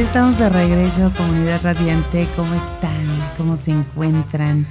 [0.00, 2.26] Estamos de regreso, comunidad radiante.
[2.34, 3.06] ¿Cómo están?
[3.36, 4.64] ¿Cómo se encuentran?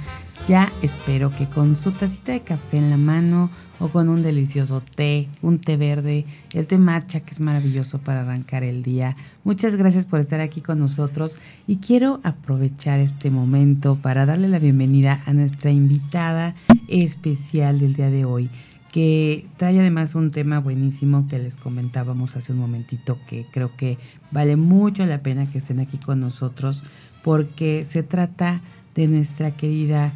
[0.48, 3.48] Ya espero que con su tacita de café en la mano
[3.78, 8.22] o con un delicioso té, un té verde, el té matcha que es maravilloso para
[8.22, 9.16] arrancar el día.
[9.44, 11.38] Muchas gracias por estar aquí con nosotros
[11.68, 16.56] y quiero aprovechar este momento para darle la bienvenida a nuestra invitada
[16.88, 18.50] especial del día de hoy
[18.90, 23.98] que trae además un tema buenísimo que les comentábamos hace un momentito que creo que
[24.32, 26.82] vale mucho la pena que estén aquí con nosotros
[27.22, 28.62] porque se trata
[28.94, 30.12] de nuestra querida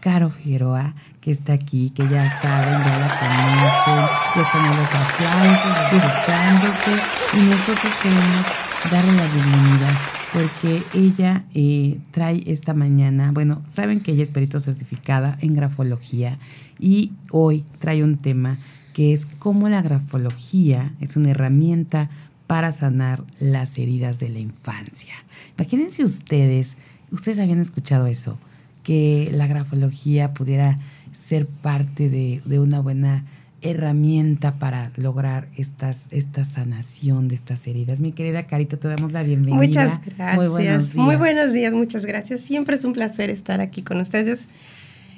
[0.00, 5.92] Caro Figueroa que está aquí, que ya saben, ya la conocen, ya están los aplausos,
[5.92, 7.02] disfrutándose
[7.34, 8.46] y nosotros queremos
[8.90, 14.60] darle la bienvenida porque ella eh, trae esta mañana, bueno, saben que ella es perito
[14.60, 16.38] certificada en grafología
[16.78, 18.58] y hoy trae un tema
[18.92, 22.10] que es cómo la grafología es una herramienta
[22.46, 25.14] para sanar las heridas de la infancia.
[25.56, 26.78] Imagínense ustedes,
[27.10, 28.38] ustedes habían escuchado eso,
[28.82, 30.78] que la grafología pudiera
[31.12, 33.24] ser parte de, de una buena
[33.60, 38.00] herramienta para lograr estas, esta sanación de estas heridas.
[38.00, 39.56] Mi querida Carita, te damos la bienvenida.
[39.56, 40.36] Muchas gracias.
[40.36, 40.94] Muy buenos días.
[40.94, 42.40] Muy buenos días, muchas gracias.
[42.40, 44.46] Siempre es un placer estar aquí con ustedes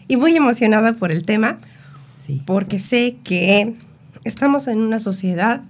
[0.09, 1.59] y muy emocionada por el tema,
[2.27, 2.43] sí.
[2.47, 3.75] porque sé que
[4.25, 5.63] estamos en una sociedad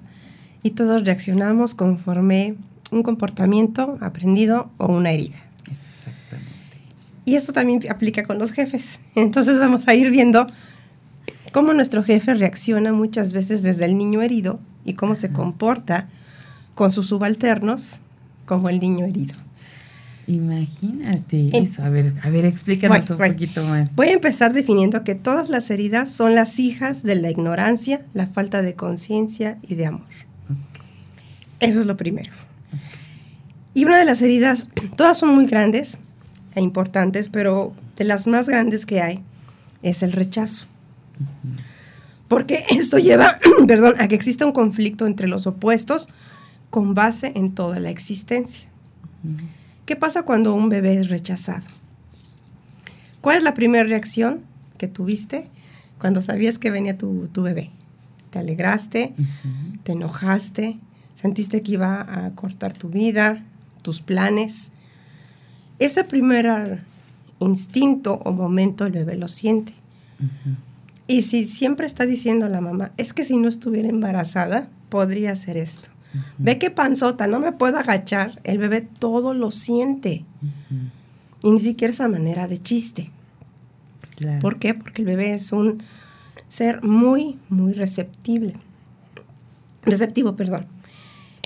[0.63, 2.57] y todos reaccionamos conforme
[2.91, 5.43] un comportamiento aprendido o una herida.
[5.71, 6.51] Exactamente.
[7.25, 9.01] Y esto también aplica con los jefes.
[9.15, 10.47] Entonces vamos a ir viendo
[11.53, 16.09] cómo nuestro jefe reacciona muchas veces desde el niño herido y cómo se comporta
[16.75, 18.01] con sus subalternos
[18.47, 19.35] como el niño herido.
[20.27, 21.83] Imagínate eso.
[21.83, 23.95] A ver, a ver, explícanos un poquito más.
[23.97, 28.27] Voy a empezar definiendo que todas las heridas son las hijas de la ignorancia, la
[28.27, 30.07] falta de conciencia y de amor.
[31.59, 32.31] Eso es lo primero.
[33.75, 35.99] Y una de las heridas, todas son muy grandes
[36.55, 39.21] e importantes, pero de las más grandes que hay
[39.83, 40.70] es el rechazo.
[42.29, 46.09] Porque esto lleva, perdón, a que exista un conflicto entre los opuestos
[46.71, 48.69] con base en toda la existencia.
[49.85, 51.67] ¿Qué pasa cuando un bebé es rechazado?
[53.21, 54.43] ¿Cuál es la primera reacción
[54.79, 55.49] que tuviste
[55.99, 57.71] cuando sabías que venía tu, bebé?
[58.31, 59.13] ¿Te alegraste?
[59.83, 60.79] ¿Te enojaste?
[61.15, 63.45] ¿Sentiste que iba a cortar tu vida,
[63.83, 64.71] tus planes?
[65.81, 66.85] Ese primer
[67.41, 69.75] instinto o momento el bebé lo siente.
[71.11, 75.57] Y si siempre está diciendo la mamá, es que si no estuviera embarazada, podría hacer
[75.57, 75.91] esto.
[76.39, 78.41] Ve qué panzota, no me puedo agachar.
[78.45, 80.25] El bebé todo lo siente.
[81.43, 83.11] Y ni siquiera esa manera de chiste.
[84.41, 84.73] ¿Por qué?
[84.73, 85.83] Porque el bebé es un
[86.49, 88.55] ser muy, muy receptible.
[89.83, 90.67] Receptivo, perdón.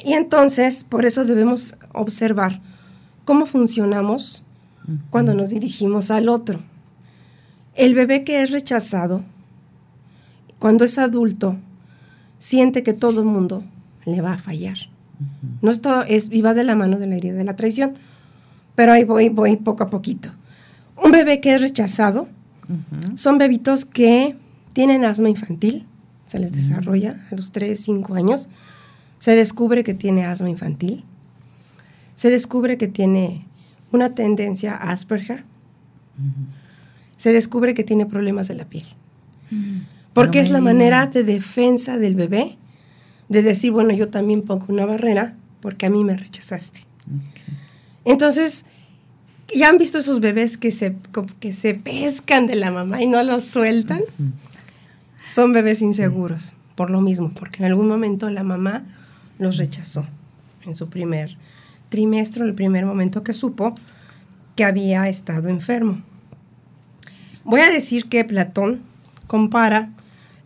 [0.04, 2.60] Y entonces, por eso debemos observar
[3.25, 4.44] cómo funcionamos
[5.08, 6.60] cuando nos dirigimos al otro.
[7.75, 9.25] El bebé que es rechazado
[10.64, 11.58] cuando es adulto,
[12.38, 13.62] siente que todo el mundo
[14.06, 14.78] le va a fallar.
[15.60, 17.92] No es todo, es, y va de la mano de la herida de la traición.
[18.75, 20.30] Pero ahí voy, voy poco a poquito.
[20.97, 22.30] Un bebé que es rechazado
[23.14, 24.38] son bebitos que
[24.72, 25.84] tienen asma infantil,
[26.25, 28.48] se les desarrolla a los 3, 5 años,
[29.19, 31.04] se descubre que tiene asma infantil,
[32.14, 33.44] se descubre que tiene
[33.92, 35.44] una tendencia a Asperger,
[37.19, 38.86] se descubre que tiene problemas de la piel.
[40.14, 42.56] Porque es la manera de defensa del bebé
[43.28, 46.80] de decir, bueno, yo también pongo una barrera porque a mí me rechazaste.
[48.05, 48.64] Entonces,
[49.55, 50.96] ¿ya han visto esos bebés que se,
[51.40, 54.00] que se pescan de la mamá y no los sueltan?
[55.22, 58.84] Son bebés inseguros, por lo mismo, porque en algún momento la mamá
[59.38, 60.06] los rechazó
[60.64, 61.37] en su primer
[61.88, 63.75] trimestre, el primer momento que supo
[64.55, 66.00] que había estado enfermo.
[67.44, 68.82] Voy a decir que Platón
[69.26, 69.90] compara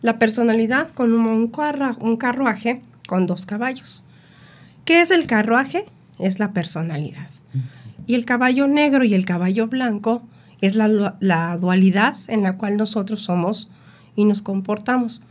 [0.01, 1.47] la personalidad con un,
[2.17, 4.03] carruaje con dos caballos.
[4.85, 5.85] ¿Qué es el carruaje?
[6.19, 7.29] Es la personalidad.
[8.07, 10.23] Y el caballo negro y el caballo blanco
[10.61, 13.69] es la, la dualidad en la cual nosotros somos
[14.15, 15.21] y nos comportamos.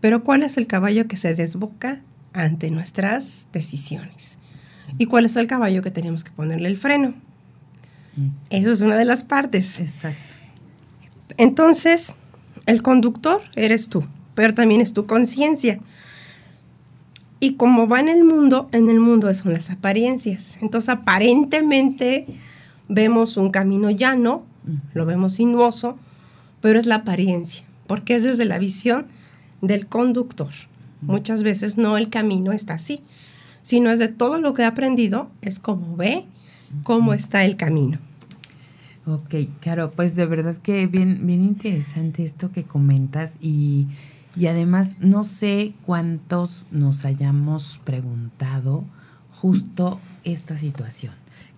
[0.00, 2.02] Pero ¿cuál es el caballo que se desboca
[2.32, 4.38] ante nuestras decisiones?
[4.98, 7.14] y cuál es el caballo que tenemos que ponerle el freno.
[8.50, 9.78] Eso es una de las partes.
[9.78, 10.18] Exacto.
[11.36, 12.14] Entonces,
[12.64, 14.06] el conductor eres tú,
[14.36, 15.80] pero también es tu conciencia.
[17.40, 20.58] Y como va en el mundo, en el mundo son las apariencias.
[20.60, 22.26] Entonces, aparentemente
[22.88, 24.44] vemos un camino llano,
[24.94, 25.96] lo vemos sinuoso,
[26.60, 29.06] pero es la apariencia, porque es desde la visión
[29.62, 30.50] del conductor.
[31.00, 33.00] Muchas veces no el camino está así,
[33.62, 36.24] sino es de todo lo que he aprendido, es como ve
[36.82, 37.98] cómo está el camino.
[39.06, 43.86] Ok, claro, pues de verdad que bien, bien interesante esto que comentas y,
[44.36, 48.84] y además no sé cuántos nos hayamos preguntado
[49.32, 51.14] justo esta situación.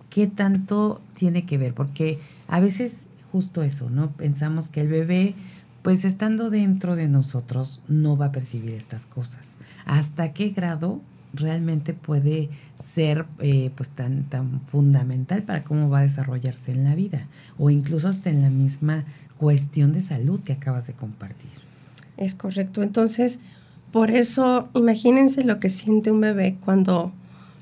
[0.09, 1.73] ¿Qué tanto tiene que ver?
[1.73, 4.11] Porque a veces justo eso, ¿no?
[4.11, 5.35] Pensamos que el bebé,
[5.81, 9.57] pues estando dentro de nosotros, no va a percibir estas cosas.
[9.85, 11.01] ¿Hasta qué grado
[11.33, 12.49] realmente puede
[12.81, 17.27] ser eh, pues tan, tan fundamental para cómo va a desarrollarse en la vida?
[17.57, 19.03] O incluso hasta en la misma
[19.37, 21.68] cuestión de salud que acabas de compartir.
[22.19, 22.83] Es correcto.
[22.83, 23.39] Entonces,
[23.91, 27.13] por eso, imagínense lo que siente un bebé cuando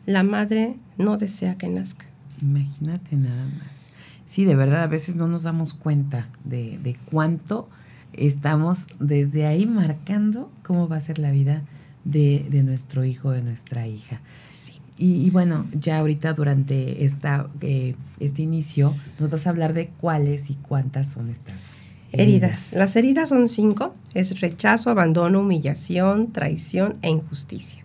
[0.06, 2.07] la madre no desea que nazca.
[2.42, 3.92] Imagínate nada más.
[4.25, 7.69] Sí, de verdad, a veces no nos damos cuenta de, de cuánto
[8.13, 11.62] estamos desde ahí marcando cómo va a ser la vida
[12.04, 14.21] de, de nuestro hijo, de nuestra hija.
[14.51, 14.74] Sí.
[14.98, 19.89] Y, y bueno, ya ahorita durante esta, eh, este inicio nos vas a hablar de
[20.01, 21.76] cuáles y cuántas son estas
[22.12, 22.71] Heridas.
[22.74, 23.95] Las heridas son cinco.
[24.13, 27.83] Es rechazo, abandono, humillación, traición e injusticia.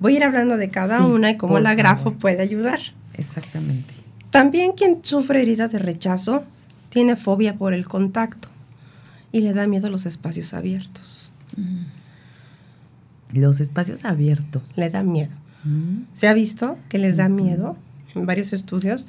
[0.00, 2.18] Voy a ir hablando de cada Sí, una y cómo la grafo favor.
[2.18, 2.80] puede ayudar.
[3.14, 3.92] Exactamente.
[4.30, 6.44] También quien sufre herida de rechazo
[6.88, 8.48] tiene fobia por el contacto
[9.32, 11.32] y le da miedo a los espacios abiertos.
[13.32, 14.62] Los espacios abiertos.
[14.76, 15.32] Le da miedo.
[15.64, 17.76] Mm, Se ha visto que les da miedo
[18.14, 19.06] en varios estudios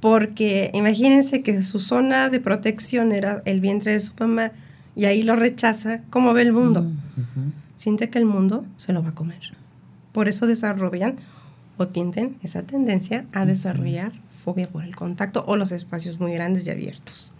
[0.00, 4.52] porque imagínense que su zona de protección era el vientre de su mamá
[4.94, 6.02] y ahí lo rechaza.
[6.10, 6.82] ¿Cómo ve el mundo?
[6.82, 7.52] mm.
[7.76, 9.54] Siente que el mundo se lo va a comer.
[10.12, 11.16] Por eso desarrollan
[11.76, 14.12] o tienden esa tendencia a desarrollar
[14.44, 17.34] fobia por el contacto o los espacios muy grandes y abiertos.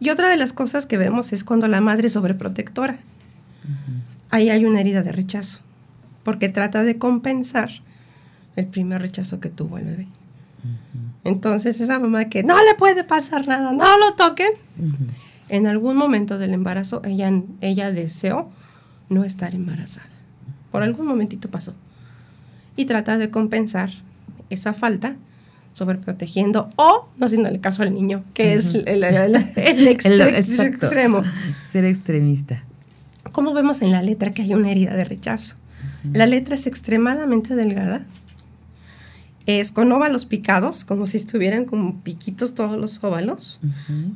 [0.00, 2.98] Y otra de las cosas que vemos es cuando la madre es sobreprotectora.
[4.30, 5.60] Ahí hay una herida de rechazo,
[6.22, 7.70] porque trata de compensar
[8.56, 10.08] el primer rechazo que tuvo el bebé.
[11.26, 14.50] Entonces esa mamá que no le puede pasar nada, no lo toquen,
[15.48, 17.30] en algún momento del embarazo ella,
[17.60, 18.48] ella deseó
[19.08, 20.06] no estar embarazada.
[20.72, 21.74] Por algún momentito pasó.
[22.76, 23.90] Y trata de compensar
[24.50, 25.16] esa falta
[25.72, 31.22] sobreprotegiendo o no haciéndole caso al niño, que es el, el- el- el El- extremo.
[31.72, 32.62] Ser extremista.
[33.32, 35.56] ¿Cómo vemos en la letra que hay una herida de rechazo?
[36.12, 38.04] La letra es extremadamente delgada.
[39.46, 43.60] Es con óvalos picados, como si estuvieran como piquitos todos los óvalos.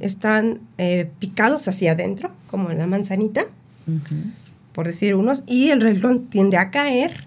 [0.00, 3.44] Están eh, picados hacia adentro, como en la manzanita,
[4.72, 7.26] por decir unos, y el renglón tiende a caer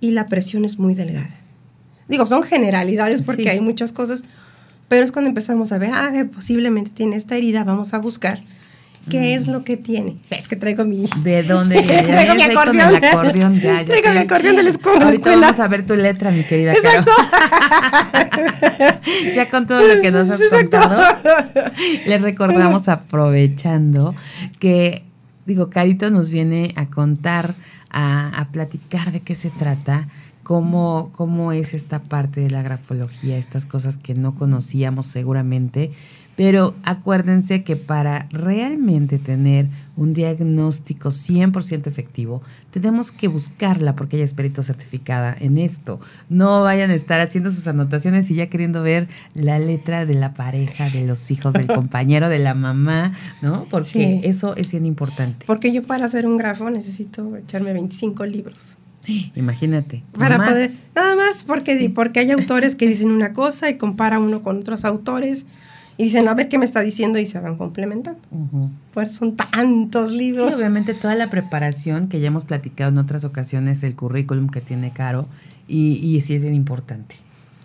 [0.00, 1.30] y la presión es muy delgada.
[2.08, 3.48] Digo, son generalidades porque Sí.
[3.50, 4.22] hay muchas cosas,
[4.88, 8.40] pero es cuando empezamos a ver, ah, posiblemente tiene esta herida, vamos a buscar
[9.10, 10.12] qué es lo que tiene.
[10.24, 11.04] O sea, es que traigo mi...
[11.22, 12.02] ¿De dónde viene?
[12.04, 13.04] Traigo mi ahí con el acordeón.
[13.04, 15.04] acordeón, ya, ya Traigo te- mi acordeón de la escuela.
[15.04, 17.12] Ahorita vamos a ver tu letra, mi querida Exacto.
[19.34, 20.78] Ya con todo lo que nos has Exacto.
[20.78, 21.02] contado,
[22.06, 24.14] les recordamos aprovechando
[24.58, 25.04] que,
[25.46, 27.54] digo, Carito nos viene a contar,
[27.90, 30.08] a, a platicar de qué se trata,
[30.42, 35.90] cómo, cómo es esta parte de la grafología, estas cosas que no conocíamos seguramente.
[36.40, 44.24] Pero acuérdense que para realmente tener un diagnóstico 100% efectivo, tenemos que buscarla porque ella
[44.24, 46.00] es perito certificada en esto.
[46.30, 50.32] No vayan a estar haciendo sus anotaciones y ya queriendo ver la letra de la
[50.32, 53.66] pareja, de los hijos, del compañero, de la mamá, ¿no?
[53.70, 54.20] Porque Sí.
[54.24, 55.44] eso es bien importante.
[55.44, 58.78] Porque yo para hacer un grafo necesito echarme 25 libros.
[59.36, 60.02] Imagínate.
[60.18, 60.48] Para más.
[60.48, 64.60] poder, nada más porque, porque hay autores que dicen una cosa y compara uno con
[64.60, 65.44] otros autores
[66.00, 68.20] y dicen, a ver qué me está diciendo y se van complementando.
[68.94, 70.54] Pues son tantos Sí, libros.
[70.54, 74.90] obviamente toda la preparación que ya hemos platicado en otras ocasiones, el currículum que tiene
[74.92, 75.26] Caro,
[75.68, 77.16] y, y sí es bien importante.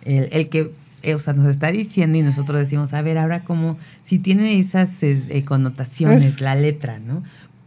[0.04, 0.72] El, el que,
[1.04, 4.60] eh, o sea, nos está diciendo y nosotros decimos, a ver, ahora como, si tiene
[4.60, 7.24] esas es, eh, connotaciones, Es- la letra, ¿no?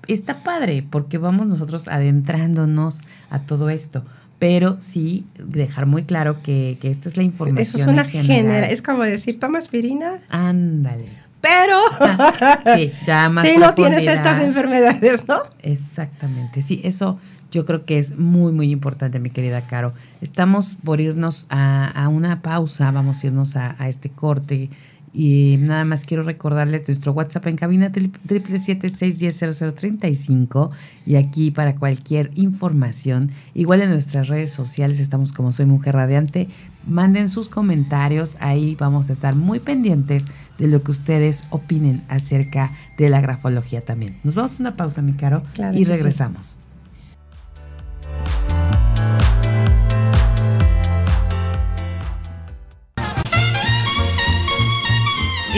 [0.06, 4.04] Está padre, porque vamos nosotros adentrándonos a todo esto,
[4.38, 7.58] pero sí dejar muy claro que, que esta es la información.
[7.62, 11.06] Eso es una genera, es como decir, toma aspirina, Ándale.
[11.40, 11.78] pero
[12.76, 15.42] Sí, ya más si no tienes estas enfermedades, ¿no?
[15.62, 17.18] Exactamente, sí, eso
[17.50, 19.94] yo creo que es muy, muy importante, mi querida Caro.
[20.20, 24.68] Estamos por irnos a, una pausa, vamos a irnos a, a este corte
[25.18, 28.60] y nada más quiero recordarles nuestro WhatsApp en cabina triple
[30.14, 30.70] cinco
[31.04, 33.32] y aquí para cualquier información.
[33.52, 36.46] Igual en nuestras redes sociales estamos como Soy Mujer Radiante.
[36.86, 42.70] Manden sus comentarios, ahí vamos a estar muy pendientes de lo que ustedes opinen acerca
[42.96, 44.18] de la grafología también.
[44.22, 45.42] Nos vamos a una pausa, mi caro,
[45.74, 46.58] y regresamos.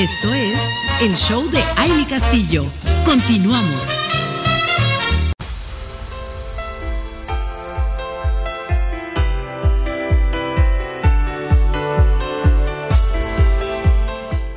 [0.00, 0.58] Esto es
[1.02, 2.64] el show de Aile Castillo.
[3.04, 3.86] Continuamos.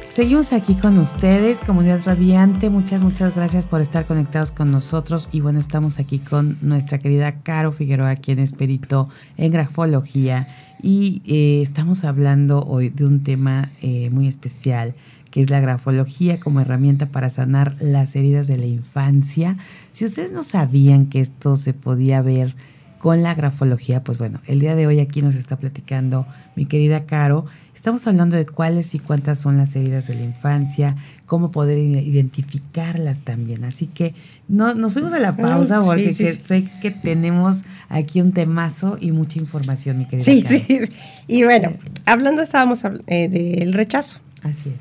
[0.09, 2.69] Seguimos aquí con ustedes, comunidad radiante.
[2.69, 5.27] Muchas, muchas gracias por estar conectados con nosotros.
[5.33, 10.47] Y bueno, estamos aquí con nuestra querida Caro Figueroa, quien es perito en grafología.
[10.81, 14.93] Y eh, estamos hablando hoy de un tema eh, muy especial
[15.33, 19.57] que es la grafología como herramienta para sanar las heridas de la infancia.
[19.91, 22.55] Si ustedes no sabían que esto se podía ver
[22.99, 27.07] con la grafología, pues bueno, el día de hoy aquí nos está platicando mi querida
[27.07, 27.47] Caro.
[27.73, 33.21] Estamos hablando de cuáles y cuántas son las heridas de la infancia, cómo poder identificarlas
[33.21, 33.63] también.
[33.63, 34.13] Así que
[34.47, 39.39] no, nos fuimos a la pausa porque sé que tenemos aquí un temazo y mucha
[39.39, 40.79] información, mi querida Sí, sí.
[41.27, 41.73] Y bueno,
[42.05, 44.19] hablando estábamos eh, del rechazo.
[44.43, 44.72] Así es.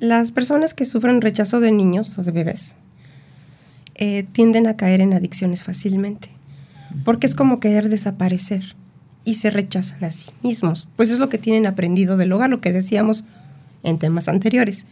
[0.00, 2.76] Las personas que sufren rechazo de niños o de bebés
[3.96, 6.30] eh, tienden a caer en adicciones fácilmente,
[7.04, 8.76] porque es como querer desaparecer
[9.24, 10.88] y se rechazan a sí mismos.
[10.96, 13.24] Pues es lo que tienen aprendido del hogar, lo que decíamos
[13.82, 14.86] en temas anteriores.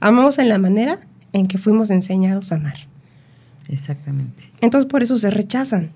[0.00, 1.00] Amamos en la manera
[1.32, 2.76] en que fuimos enseñados a amar.
[3.68, 4.52] Exactamente.
[4.60, 5.90] Entonces por eso se rechazan.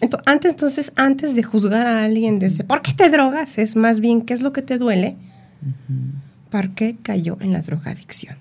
[0.00, 3.58] Entonces, antes, entonces, antes de juzgar a alguien desde ¿por qué te drogas?
[3.58, 5.16] Es más bien qué es lo que te duele.
[6.50, 8.36] ¿Por qué cayó en la drogadicción?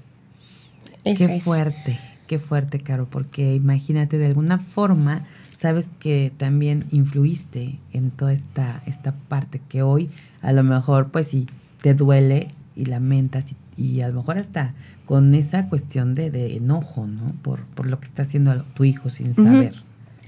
[1.03, 1.97] qué fuerte,
[2.27, 5.25] qué fuerte, Caro, porque imagínate, de alguna forma,
[5.57, 10.09] sabes que también influiste en toda esta, esta parte que hoy
[10.41, 11.47] a lo mejor, pues sí,
[11.81, 13.45] te duele y lamentas
[13.77, 14.73] y, a lo mejor hasta
[15.05, 17.27] con esa cuestión de, enojo, ¿no?
[17.41, 19.73] Por, por, lo que está haciendo tu hijo sin saber.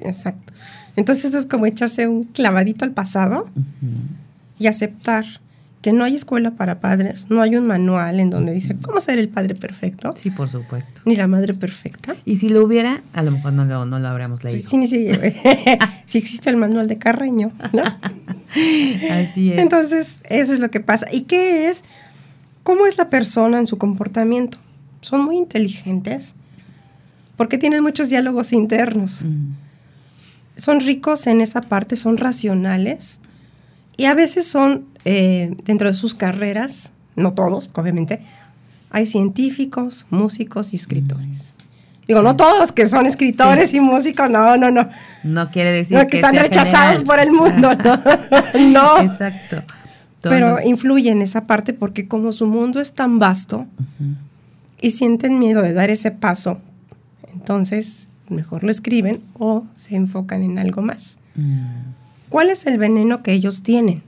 [0.02, 0.54] Exacto.
[0.96, 3.50] Entonces es como echarse un clavadito al pasado
[4.58, 5.26] y aceptar
[5.82, 9.18] que no hay escuela para padres, no hay un manual en donde dice cómo ser
[9.18, 10.14] el padre perfecto.
[10.18, 11.02] Sí, por supuesto.
[11.06, 12.16] Ni la madre perfecta.
[12.26, 14.68] Y si lo hubiera, a lo mejor no lo, no lo habríamos leído.
[14.70, 15.10] Sí, sí,
[16.06, 17.84] sí existe el manual de Carreño, ¿no?
[17.84, 19.60] Así es.
[19.60, 21.06] Entonces, eso es lo que pasa.
[21.14, 21.84] ¿Y qué es?
[22.64, 24.58] ¿Cómo es la persona en su comportamiento?
[25.02, 26.36] Son muy inteligentes
[27.38, 29.24] porque tienen muchos diálogos internos.
[29.24, 29.54] Mm.
[30.58, 33.22] Son ricos en esa parte, son racionales
[33.96, 38.22] y a veces son, eh, dentro de sus carreras, no todos, obviamente,
[38.90, 41.56] hay científicos, músicos y escritores.
[42.08, 44.90] Digo, no todos los que son escritores y músicos, no, no, no.
[45.24, 48.00] No quiere decir que, están rechazados por el mundo, no.
[48.72, 49.02] no.
[49.02, 49.62] Exacto.
[50.22, 53.68] Pero influye en esa parte porque como su mundo es tan vasto
[54.82, 56.60] y sienten miedo de dar ese paso,
[57.32, 61.20] entonces mejor lo escriben o se enfocan en algo más.
[61.36, 61.94] Mm.
[62.30, 64.04] ¿Cuál es el veneno que ellos tienen?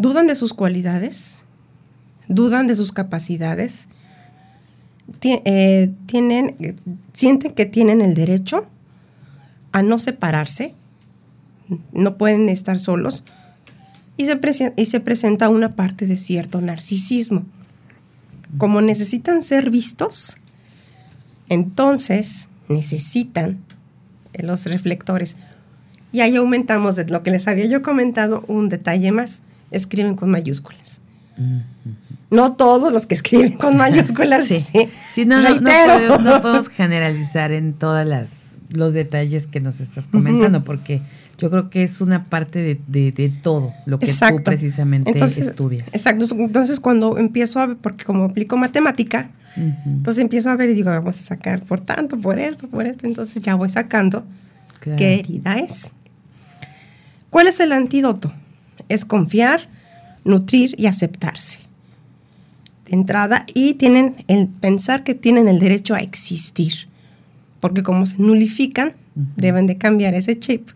[0.00, 1.44] ¿Dudan de sus cualidades?
[2.26, 3.86] ¿Dudan de sus capacidades?
[5.22, 6.56] Eh, tienen,
[7.12, 8.66] sienten que tienen el derecho
[9.72, 10.74] a no separarse,
[11.92, 13.24] no pueden estar solos,
[14.16, 17.44] y se, y se presenta una parte de cierto narcisismo.
[18.56, 20.38] Como necesitan ser vistos,
[21.50, 23.62] entonces necesitan
[24.32, 25.36] los reflectores.
[26.10, 29.42] Y ahí aumentamos de lo que les había yo comentado un detalle más.
[29.70, 31.00] Escriben con mayúsculas.
[32.30, 34.46] No todos los que escriben con mayúsculas.
[34.48, 34.64] sí.
[35.14, 35.24] sí.
[35.24, 38.30] no, no, podemos, generalizar en todas las
[38.68, 41.00] los detalles que nos estás comentando, porque
[41.38, 45.88] yo creo que es una parte de, de, todo lo que tú precisamente estudias.
[45.88, 46.26] Exacto.
[46.38, 50.90] Entonces, cuando empiezo a ver, porque como aplico matemática, entonces empiezo a ver y digo,
[50.90, 53.06] vamos a sacar por tanto, por esto, por esto.
[53.06, 54.24] Entonces ya voy sacando
[54.80, 55.92] qué herida es.
[57.30, 58.32] ¿Cuál es el antídoto?
[58.90, 59.62] Es confiar,
[60.24, 61.60] nutrir y aceptarse.
[62.84, 66.88] De entrada, y tienen el pensar que tienen el derecho a existir,
[67.60, 70.70] porque como se nulifican, deben de cambiar ese chip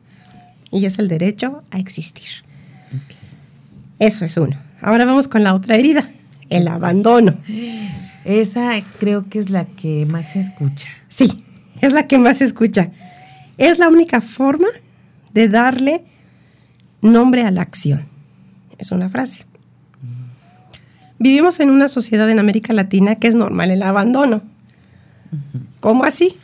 [0.71, 2.29] y es el derecho a existir.
[3.99, 4.57] Eso es uno.
[4.81, 6.09] Ahora vamos con la otra herida,
[6.51, 7.37] el abandono.
[8.25, 10.89] Esa creo que es la que más se escucha.
[11.09, 11.45] Sí,
[11.81, 12.91] es la que más se escucha.
[13.57, 14.69] Es la única forma
[15.33, 16.05] de darle
[17.13, 18.05] nombre a la acción.
[18.79, 19.47] Es una frase.
[21.19, 24.43] Vivimos en una sociedad en América Latina que es normal el abandono.
[25.81, 26.37] ¿Cómo así?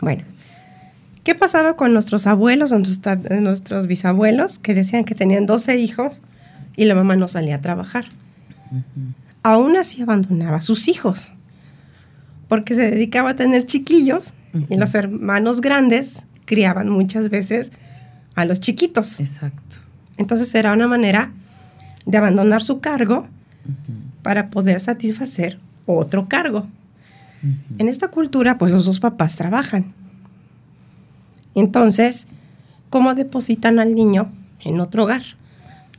[0.00, 0.22] Bueno,
[1.24, 2.80] ¿qué pasaba con nuestros abuelos o
[3.40, 6.22] nuestros bisabuelos que decían que tenían 12 hijos
[6.76, 8.04] y la mamá no salía a trabajar?
[9.42, 11.32] Aún así abandonaba a sus hijos
[12.48, 14.34] porque se dedicaba a tener chiquillos
[14.68, 17.72] y los hermanos grandes criaban muchas veces
[18.34, 19.20] a los chiquitos.
[19.20, 19.81] Exacto.
[20.16, 21.32] Entonces era una manera
[22.06, 23.26] de abandonar su cargo
[24.22, 26.66] para poder satisfacer otro cargo.
[27.78, 29.92] En esta cultura, pues los dos papás trabajan.
[31.54, 32.26] Entonces,
[32.88, 35.22] ¿cómo depositan al niño en otro hogar?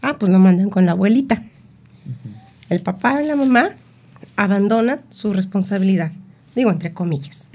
[0.01, 1.43] Ah, pues lo mandan con la abuelita.
[2.70, 3.70] El papá y la mamá
[4.36, 6.12] abandonan su responsabilidad,
[6.55, 7.50] digo entre comillas.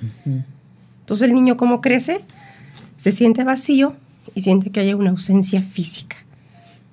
[1.01, 2.25] Entonces el niño como crece,
[2.97, 3.97] se siente vacío
[4.35, 6.17] y siente que hay una ausencia física,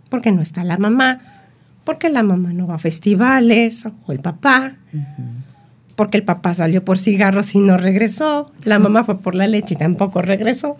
[0.09, 1.21] porque no está la mamá,
[1.83, 4.75] porque la mamá no va a festivales o el papá,
[5.95, 9.75] porque el papá salió por cigarros y no regresó, la mamá fue por la leche
[9.75, 10.77] y tampoco regresó,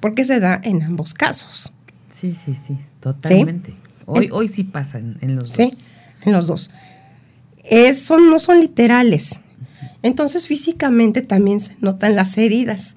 [0.00, 1.72] porque se da en ambos casos.
[2.14, 3.74] Sí, sí, sí, totalmente.
[4.06, 5.52] Hoy, hoy sí pasa en, los dos.
[5.52, 5.78] Sí,
[6.22, 6.70] en los dos.
[7.94, 9.40] son, no son literales.
[10.02, 12.96] Entonces físicamente también se notan las heridas.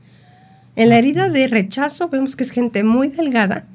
[0.75, 3.65] En la herida de rechazo vemos que es gente muy delgada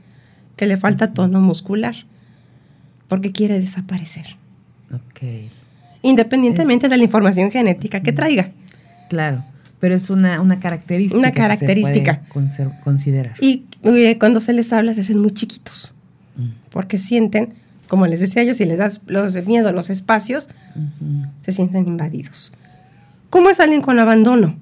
[0.57, 1.95] que le falta tono muscular
[3.09, 4.27] porque quiere desaparecer.
[4.93, 5.51] Ok.
[6.03, 8.51] Independientemente de la información genética que traiga.
[9.09, 9.45] Claro,
[9.81, 11.19] pero es una, característica.
[11.19, 12.21] Una característica.
[12.21, 13.35] Que se considerar.
[13.41, 15.95] Y eh, cuando se les habla se hacen muy chiquitos,
[16.37, 16.71] mm.
[16.71, 17.55] porque sienten,
[17.89, 20.49] como les decía yo, si les das los miedo los espacios,
[21.43, 22.53] se sienten invadidos.
[23.31, 24.57] ¿Cómo es alguien con abandono?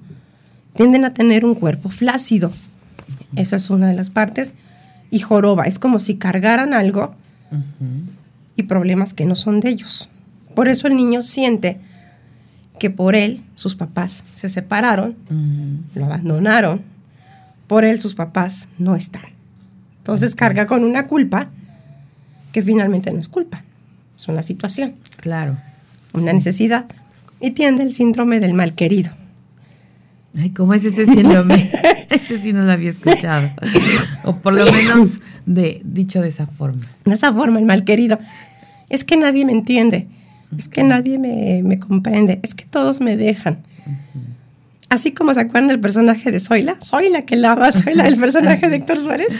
[0.75, 2.51] Tienden a tener un cuerpo flácido.
[3.35, 4.53] Esa es una de las partes.
[5.11, 7.13] Y joroba, es como si cargaran algo
[8.55, 10.09] y problemas que no son de ellos.
[10.55, 11.79] Por eso el niño siente
[12.79, 15.15] que por él sus papás se separaron,
[15.93, 16.81] lo abandonaron,
[17.67, 19.25] por él sus papás no están.
[19.97, 21.49] Entonces carga con una culpa
[22.51, 23.63] que finalmente no es culpa,
[24.17, 24.95] es una situación.
[25.17, 25.57] Claro.
[26.13, 26.85] Una necesidad.
[27.41, 29.11] Y tiende el síndrome del mal querido.
[30.37, 31.71] Ay, ¿cómo es ese síndrome?
[32.09, 33.49] ese sí no lo había escuchado.
[34.23, 36.81] o por lo menos de, dicho de esa forma.
[37.05, 38.19] De esa forma, el mal querido.
[38.89, 40.07] Es que nadie me entiende.
[40.57, 42.39] Es que nadie me, comprende.
[42.43, 43.59] Es que todos me dejan.
[44.89, 46.77] Así como se acuerdan del personaje de Zoila.
[46.81, 49.39] Soy la que lava, soy la del personaje de Héctor Suárez.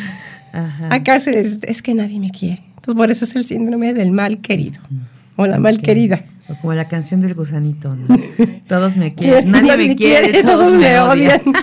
[0.89, 2.63] Acá es, es, que nadie me quiere.
[2.75, 4.79] Entonces, por eso es el síndrome del mal querido.
[5.35, 6.23] O la mal querida.
[6.47, 7.97] O como la canción del gusanito,
[8.67, 9.51] Todos me quieren.
[9.51, 11.41] Nadie, me quiere, todos, me odian.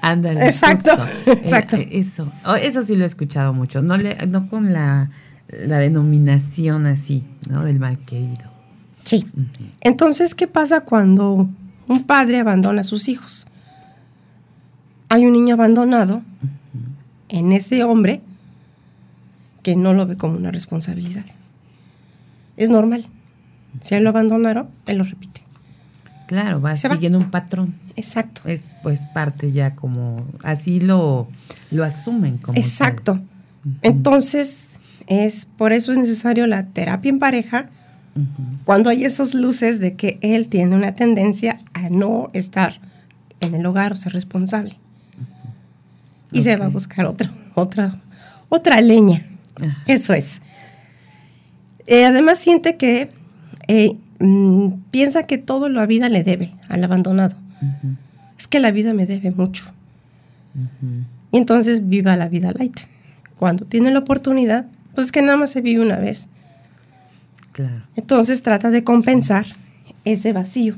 [0.00, 0.46] Ándale.
[0.46, 0.92] Exacto.
[1.26, 1.76] exacto.
[1.76, 2.30] Eh, eh, eso.
[2.46, 3.82] Oh, eso sí lo he escuchado mucho.
[3.82, 5.10] No, le, no con la,
[5.48, 7.64] denominación así, ¿no?
[7.64, 8.50] Del mal querido.
[9.04, 9.26] Sí.
[9.82, 11.48] Entonces, ¿qué pasa cuando
[11.88, 13.46] un padre abandona a sus hijos?
[15.10, 16.22] Hay un niño abandonado
[17.28, 18.22] en ese hombre
[19.62, 21.24] que no lo ve como una responsabilidad
[22.58, 23.06] es normal.
[23.80, 25.40] Si él lo abandonaron, él lo repite.
[26.26, 27.74] Claro, va siguiendo un patrón.
[27.96, 28.42] Exacto.
[28.44, 31.26] Es pues parte ya como, así lo,
[31.70, 32.58] lo asumen como.
[32.58, 33.20] Exacto.
[33.82, 37.68] Entonces, es por eso es necesario la terapia en pareja,
[38.64, 42.80] cuando hay esos luces de que él tiene una tendencia a no estar
[43.40, 44.76] en el hogar o ser responsable.
[46.32, 47.94] Y se va a buscar otra, otra,
[48.48, 49.24] otra leña.
[49.86, 50.42] Eso es.
[51.88, 53.10] Eh, además siente que
[53.66, 57.34] eh, mm, piensa que todo la vida le debe al abandonado.
[58.38, 59.64] Es que la vida me debe mucho.
[61.32, 62.80] Y entonces viva la vida light.
[63.36, 66.28] Cuando tiene la oportunidad, pues es que nada más se vive una vez.
[67.96, 69.46] Entonces trata de compensar
[70.04, 70.76] ese vacío.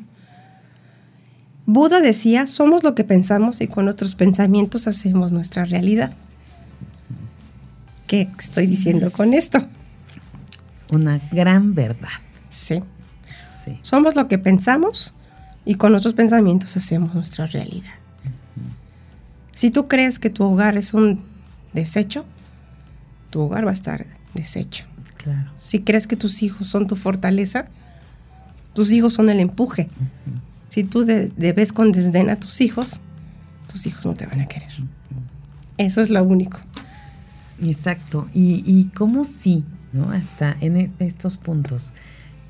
[1.66, 6.12] Buda decía, somos lo que pensamos y con nuestros pensamientos hacemos nuestra realidad.
[8.06, 9.66] ¿Qué estoy diciendo con esto?
[10.90, 12.08] Una gran verdad.
[12.48, 12.82] Sí.
[13.64, 13.78] sí.
[13.82, 15.14] Somos lo que pensamos
[15.64, 17.94] y con nuestros pensamientos hacemos nuestra realidad.
[19.52, 21.22] Si tú crees que tu hogar es un
[21.72, 22.24] desecho,
[23.30, 24.84] tu hogar va a estar deshecho.
[25.16, 25.50] Claro.
[25.58, 27.66] Si crees que tus hijos son tu fortaleza,
[28.72, 29.88] tus hijos son el empuje.
[30.68, 33.00] Si tú debes con desdén a tus hijos,
[33.66, 34.70] tus hijos no te van a querer.
[35.76, 36.58] Eso es lo único.
[37.60, 38.28] Exacto.
[38.32, 40.10] Y, y cómo sí ¿no?
[40.10, 41.92] Hasta en estos puntos.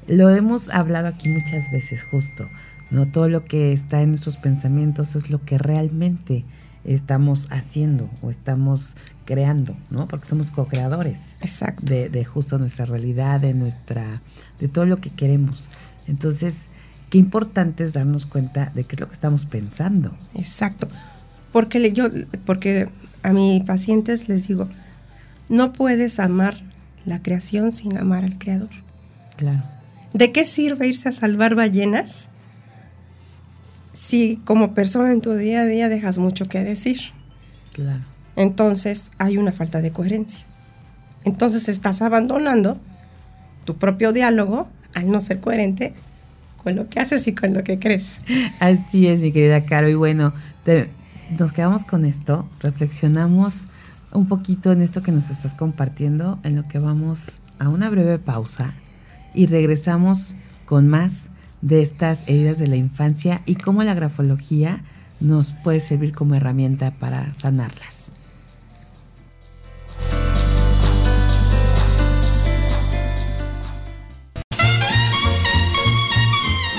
[0.06, 2.48] Lo hemos hablado aquí muchas veces justo,
[2.90, 3.06] ¿no?
[3.06, 6.44] Todo lo que está en nuestros pensamientos es lo que realmente
[6.84, 10.08] estamos haciendo o estamos creando, ¿no?
[10.08, 11.34] Porque somos co-creadores.
[11.40, 11.82] Exacto.
[11.84, 14.22] De, de, justo nuestra realidad, de nuestra,
[14.58, 15.66] de todo lo que queremos.
[16.08, 16.66] Entonces,
[17.10, 20.16] qué importante es darnos cuenta de qué es lo que estamos pensando.
[20.34, 20.88] Exacto.
[21.52, 22.08] Porque yo,
[22.46, 22.88] porque
[23.22, 24.68] a mis pacientes les digo,
[25.48, 26.56] no puedes amar
[27.06, 28.70] la creación sin amar al creador.
[29.36, 29.62] Claro.
[30.12, 32.28] ¿De qué sirve irse a salvar ballenas
[33.92, 37.00] si como persona en tu día a día dejas mucho que decir?
[37.72, 38.02] Claro.
[38.36, 40.44] Entonces hay una falta de coherencia.
[41.24, 42.78] Entonces estás abandonando
[43.64, 45.92] tu propio diálogo al no ser coherente
[46.62, 48.20] con lo que haces y con lo que crees.
[48.58, 49.88] Así es, mi querida Caro.
[49.88, 50.32] Y bueno,
[51.38, 53.66] nos quedamos con esto, reflexionamos
[54.12, 58.18] un poquito en esto que nos estás compartiendo, en lo que vamos a una breve
[58.18, 58.72] pausa
[59.34, 61.30] y regresamos con más
[61.62, 64.82] de estas heridas de la infancia y cómo la grafología
[65.20, 68.12] nos puede servir como herramienta para sanarlas.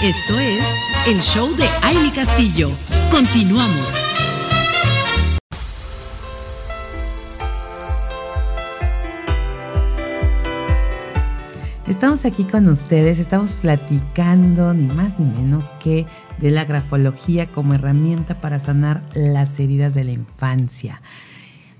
[0.04, 0.63] Esto es
[1.08, 2.72] el show de Aile Castillo.
[3.12, 4.21] Continuamos.
[11.92, 16.06] Estamos aquí con ustedes, estamos platicando ni más ni menos que
[16.40, 21.02] de la grafología como herramienta para sanar las heridas de la infancia.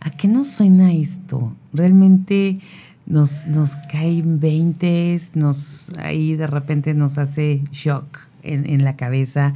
[0.02, 1.56] ¿A qué nos suena esto?
[1.72, 2.60] Realmente
[3.06, 9.54] nos, nos caen veintes, nos ahí de repente nos hace shock en, en la cabeza.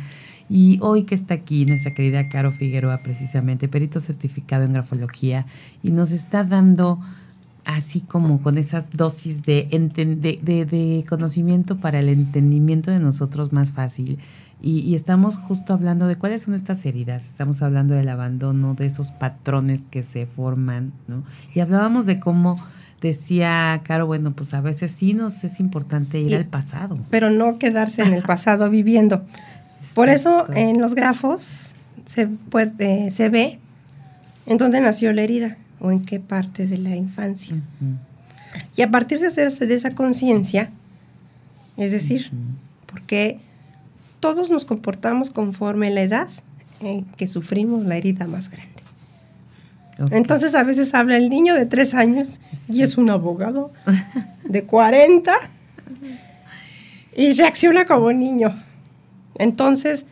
[0.47, 5.47] Y hoy que está aquí nuestra querida Caro Figueroa, precisamente, perito certificado en grafología,
[5.83, 7.01] y nos está dando
[7.65, 13.71] así como con esas dosis de, de, de, conocimiento para el entendimiento de nosotros más
[13.71, 14.19] fácil.
[14.61, 17.25] Y, y, estamos justo hablando de cuáles son estas heridas.
[17.25, 21.23] Estamos hablando del abandono, de esos patrones que se forman, ¿no?
[21.53, 22.59] Y hablábamos de cómo
[23.01, 26.97] decía Caro, bueno, pues a veces sí nos es importante ir al pasado.
[27.09, 29.23] Pero no quedarse en el pasado viviendo.
[29.93, 31.73] Por eso en los grafos
[32.05, 33.59] se, puede, se ve
[34.45, 37.55] en dónde nació la herida o en qué parte de la infancia.
[38.75, 40.69] Y a partir de hacerse de esa conciencia,
[41.77, 42.31] es decir,
[42.85, 43.39] porque
[44.19, 46.27] todos nos comportamos conforme la edad
[46.81, 48.75] en que sufrimos la herida más grande.
[50.11, 53.71] Entonces a veces habla el niño de tres años y es un abogado
[54.43, 55.33] de 40
[57.15, 58.53] y reacciona como niño.
[59.37, 60.05] Entonces,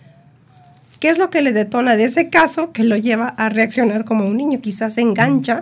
[1.04, 4.26] ¿Qué es lo que le detona de ese caso que lo lleva a reaccionar como
[4.26, 4.62] un niño?
[4.62, 5.62] Quizás se engancha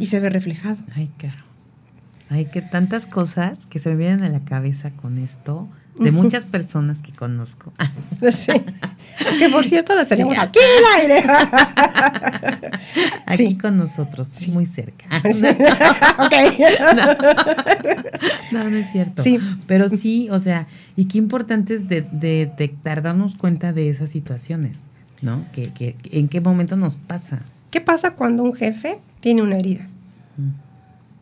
[0.00, 0.78] y se ve reflejado.
[0.94, 1.36] Ay, claro.
[2.30, 6.44] Hay que tantas cosas que se me vienen a la cabeza con esto de muchas
[6.44, 7.72] personas que conozco.
[8.30, 8.52] Sí.
[9.38, 11.28] Que por cierto las tenemos aquí en el aire.
[13.26, 15.06] Aquí con nosotros, muy cerca.
[16.18, 16.34] ok.
[18.52, 19.22] No, no, es cierto.
[19.22, 19.40] Sí.
[19.66, 24.84] Pero sí, o sea, y qué importante es de, detectar, darnos cuenta de esas situaciones,
[25.20, 25.44] ¿no?
[25.52, 27.40] Que, que, ¿En qué momento nos pasa?
[27.70, 29.88] ¿Qué pasa cuando un jefe tiene una herida?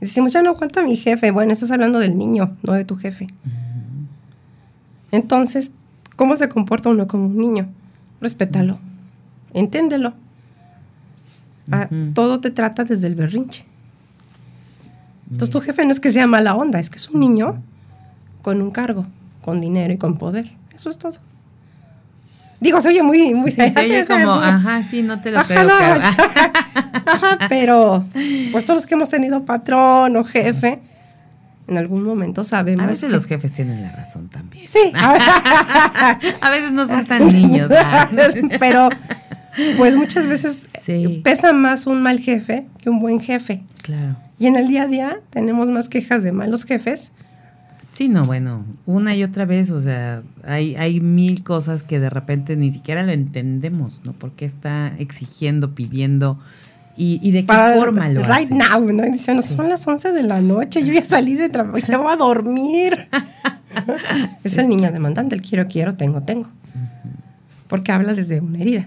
[0.00, 1.30] Y decimos, ya no cuenta mi jefe.
[1.30, 3.28] Bueno, estás hablando del niño, no de tu jefe.
[5.12, 5.73] Entonces,
[6.16, 7.68] ¿cómo se comporta uno como un niño?
[8.20, 8.77] Respétalo,
[9.55, 10.14] enténdelo.
[11.73, 13.64] Ah, todo te trata desde el berrinche.
[15.31, 17.62] Entonces tu jefe no es que sea mala onda, es que es un niño
[18.42, 19.07] con un cargo,
[19.40, 20.53] con dinero y con poder.
[20.75, 21.14] Eso es todo.
[22.61, 23.53] Digo, soy muy, muy...
[23.53, 23.62] Sí,
[24.07, 25.70] como, ajá, sí, no te lo creo.
[27.07, 28.05] ajá, pero
[28.53, 30.81] pues todos los que hemos tenido patrón o jefe,
[31.70, 32.85] en algún momento sabemos.
[32.85, 34.66] A veces los jefes tienen la razón también.
[34.66, 34.92] Sí.
[34.94, 37.70] a veces no son tan niños.
[38.61, 38.88] pero
[39.76, 40.66] pues muchas veces
[41.22, 43.62] pesa más un mal jefe que un buen jefe.
[43.83, 44.16] Claro.
[44.38, 47.12] Y en el día a día tenemos más quejas de malos jefes.
[47.92, 52.09] Sí, no, bueno, una y otra vez, o sea, hay, hay mil cosas que de
[52.09, 54.12] repente ni siquiera lo entendemos, ¿no?
[54.14, 56.38] Porque está exigiendo, pidiendo,
[57.02, 59.04] y, de qué forma lo right now, ¿no?
[59.04, 62.12] Dice, no, son las 11 de la noche, yo ya salí de trabajo, ya voy
[62.12, 63.08] a dormir.
[64.44, 66.50] es el niño demandante, el quiero, quiero, tengo, tengo.
[67.68, 68.86] Porque habla desde una herida.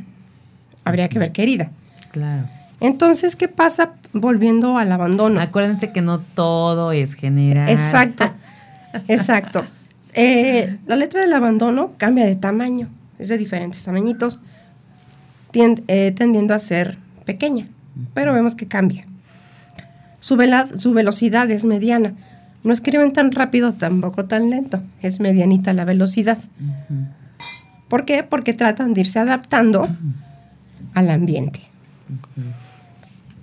[0.84, 1.72] Habría que ver qué herida.
[2.12, 2.48] Claro.
[2.82, 5.42] Entonces, ¿qué pasa volviendo al abandono?
[5.42, 7.68] Acuérdense que no todo es general.
[7.70, 8.32] Exacto,
[9.08, 9.66] exacto.
[10.14, 14.42] Eh, la letra del abandono cambia de tamaño, es de diferentes tamañitos,
[15.56, 17.68] eh, tendiendo a ser pequeña
[18.14, 19.06] pero vemos que cambia.
[20.20, 20.38] Su,
[20.78, 22.14] su velocidad es mediana.
[22.64, 24.82] No escriben tan rápido, tampoco tan lento.
[25.02, 26.38] Es medianita la velocidad.
[27.90, 28.24] ¿Por qué?
[28.24, 29.88] Porque tratan de irse adaptando
[30.94, 31.60] al ambiente.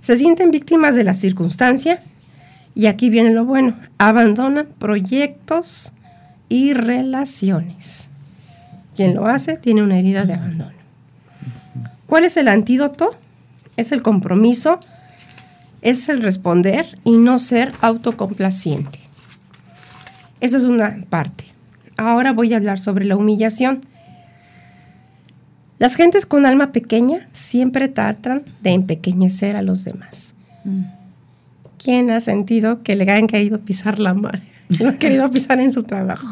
[0.01, 2.01] Se sienten víctimas de la circunstancia
[2.73, 5.93] y aquí viene lo bueno, abandonan proyectos
[6.49, 8.09] y relaciones.
[8.95, 10.71] Quien lo hace tiene una herida de abandono.
[12.07, 13.15] ¿Cuál es el antídoto?
[13.77, 14.79] Es el compromiso,
[15.81, 18.99] es el responder y no ser autocomplaciente.
[20.39, 21.45] Esa es una parte.
[21.97, 23.81] Ahora voy a hablar sobre la humillación.
[25.77, 30.35] Las gentes con alma pequeña siempre tratan de empequeñecer a los demás.
[30.63, 30.83] Mm.
[31.83, 34.41] ¿Quién ha sentido que le hayan querido pisar la mano?
[34.79, 36.27] No ha querido pisar en su trabajo.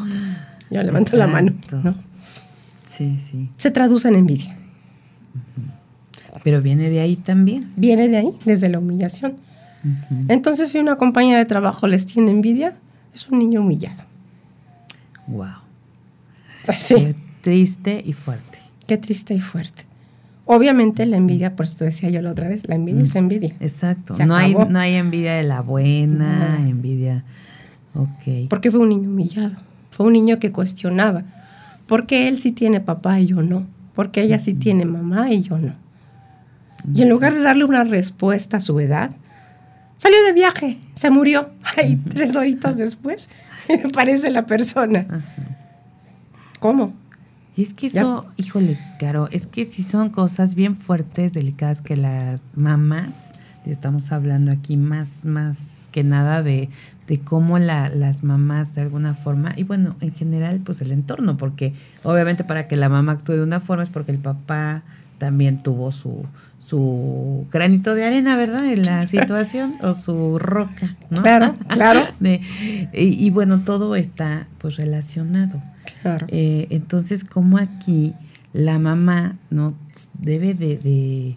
[0.70, 1.52] Yo levanto la mano.
[2.88, 3.48] Sí, sí.
[3.56, 4.56] Se traduce en envidia.
[6.44, 7.70] Pero viene de ahí también.
[7.76, 9.36] Viene de ahí, desde la humillación.
[10.28, 12.74] Entonces, si una compañera de trabajo les tiene envidia,
[13.14, 14.04] es un niño humillado.
[15.26, 15.46] Wow.
[16.78, 16.94] Sí.
[16.94, 18.58] Qué triste y fuerte.
[18.86, 19.84] Qué triste y fuerte.
[20.44, 23.54] Obviamente la envidia, por eso decía yo la otra vez, la envidia es envidia.
[23.60, 24.16] Exacto.
[24.26, 27.24] no hay, no hay envidia de la buena, envidia.
[27.94, 28.48] Ok.
[28.48, 29.54] Porque fue un niño humillado.
[29.90, 31.22] Fue un niño que cuestionaba.
[31.86, 33.66] ¿Por qué él sí tiene papá y yo no?
[33.94, 35.74] ¿Por qué ella sí tiene mamá y yo no?
[36.94, 39.10] Y en lugar de darle una respuesta a su edad,
[39.96, 41.50] salió de viaje, se murió.
[41.76, 43.28] Ay, tres horitas después,
[43.94, 45.06] parece la persona.
[46.58, 46.94] ¿Cómo?
[47.56, 51.96] Y es que eso, híjole, Caro, es que si son cosas bien fuertes, delicadas que
[51.96, 53.34] las mamás,
[53.66, 56.70] estamos hablando aquí más, más que nada de,
[57.06, 61.36] de cómo la, las mamás de alguna forma, y bueno, en general, pues el entorno,
[61.36, 64.82] porque obviamente para que la mamá actúe de una forma es porque el papá
[65.18, 66.24] también tuvo su,
[66.70, 68.64] su granito de arena, ¿verdad?
[68.72, 71.20] En la situación o su roca, ¿no?
[71.20, 72.06] Claro, claro.
[72.92, 75.60] y, bueno, todo está pues relacionado.
[76.02, 76.28] Claro.
[76.30, 78.14] Eh, entonces, como aquí
[78.52, 79.74] la mamá no
[80.14, 81.34] debe de,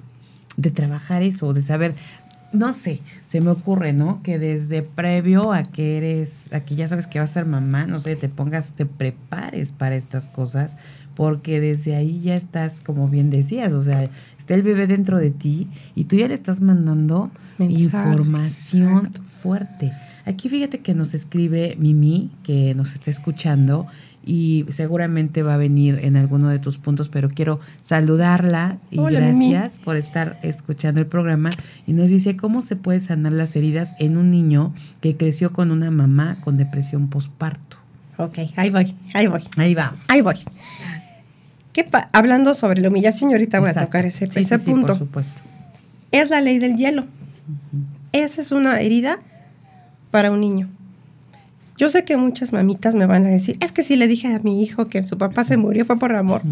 [0.55, 1.95] de, trabajar eso, de saber,
[2.51, 4.21] no sé, se me ocurre, ¿no?
[4.21, 7.87] Que desde previo a que eres, a que ya sabes que vas a ser mamá,
[7.87, 10.77] no sé, te pongas, te prepares para estas cosas,
[11.15, 15.29] porque desde ahí ya estás, como bien decías, o sea, está el bebé dentro de
[15.29, 19.09] ti y tú ya le estás mandando información
[19.41, 19.91] fuerte.
[20.25, 23.87] Aquí fíjate que nos escribe Mimi, que nos está escuchando
[24.25, 29.77] y seguramente va a venir en alguno de tus puntos, pero quiero saludarla y gracias
[29.77, 31.49] por estar escuchando el programa.
[31.85, 35.71] Y nos dice cómo se puede sanar las heridas en un niño que creció con
[35.71, 37.77] una mamá con depresión postparto.
[38.17, 39.41] Ok, ahí voy, ahí voy.
[39.57, 39.99] Ahí vamos.
[40.07, 40.35] Ahí voy
[42.11, 44.87] hablando sobre la humillación, ahorita voy a tocar ese, ese punto.
[44.87, 45.41] por supuesto.
[46.11, 47.05] Es la ley del hielo.
[48.11, 49.19] Esa es una herida
[50.11, 50.69] para un niño.
[51.77, 54.39] Yo sé que muchas mamitas me van a decir, es que si le dije a
[54.39, 56.43] mi hijo que su papá se murió fue por amor.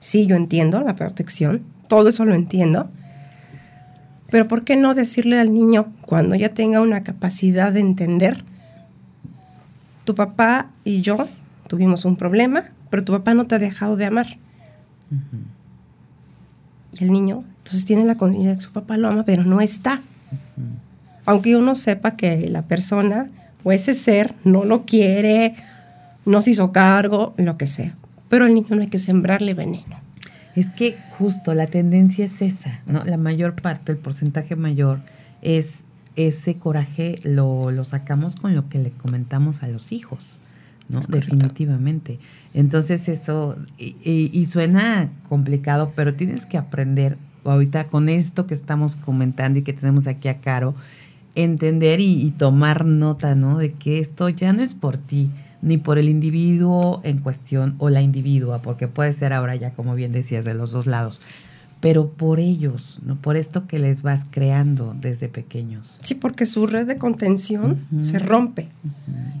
[0.00, 2.90] Sí, yo entiendo la protección, todo eso lo entiendo.
[4.30, 8.44] Pero ¿por qué no decirle al niño cuando ya tenga una capacidad de entender?
[10.04, 11.26] Tu papá y yo
[11.68, 14.38] tuvimos un problema, pero tu papá no te ha dejado de amar.
[16.92, 19.60] Y el niño, entonces tiene la conciencia de que su papá lo ama, pero no
[19.60, 20.00] está.
[21.26, 23.30] Aunque uno sepa que la persona
[23.64, 25.56] o ese ser no lo quiere,
[26.24, 27.96] no se hizo cargo, lo que sea.
[28.28, 29.96] Pero al niño no hay que sembrarle veneno.
[30.54, 33.04] Es que justo la tendencia es esa, ¿no?
[33.04, 35.00] La mayor parte, el porcentaje mayor
[35.42, 35.80] es
[36.14, 40.42] ese coraje lo, lo sacamos con lo que le comentamos a los hijos.
[40.88, 41.00] ¿No?
[41.08, 42.18] Definitivamente.
[42.52, 49.58] Entonces eso, y, suena complicado, pero tienes que aprender ahorita con esto que estamos comentando
[49.58, 50.74] y que tenemos aquí a Caro,
[51.34, 53.58] entender y, tomar nota, ¿no?
[53.58, 55.30] De que esto ya no es por ti,
[55.62, 59.94] ni por el individuo en cuestión o la individua, porque puede ser ahora ya, como
[59.94, 61.20] bien decías, de los dos lados
[61.84, 63.16] pero por ellos, ¿no?
[63.16, 65.98] Por esto que les vas creando desde pequeños.
[66.00, 68.70] Sí, porque su red de contención se rompe.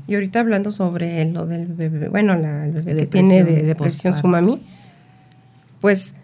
[0.06, 4.14] Y ahorita hablando sobre lo del bebé, bueno, la, el bebé que tiene de depresión
[4.14, 4.60] su mami,
[5.80, 6.16] pues,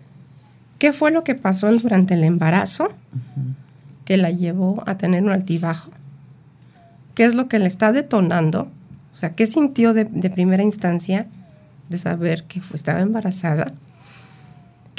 [0.79, 2.93] ¿qué fue lo que pasó durante el embarazo
[4.05, 5.91] que la llevó a tener un altibajo?
[7.15, 8.71] ¿Qué es lo que le está detonando?
[9.15, 11.29] O sea, ¿qué sintió de, primera instancia
[11.89, 13.73] de saber que estaba embarazada?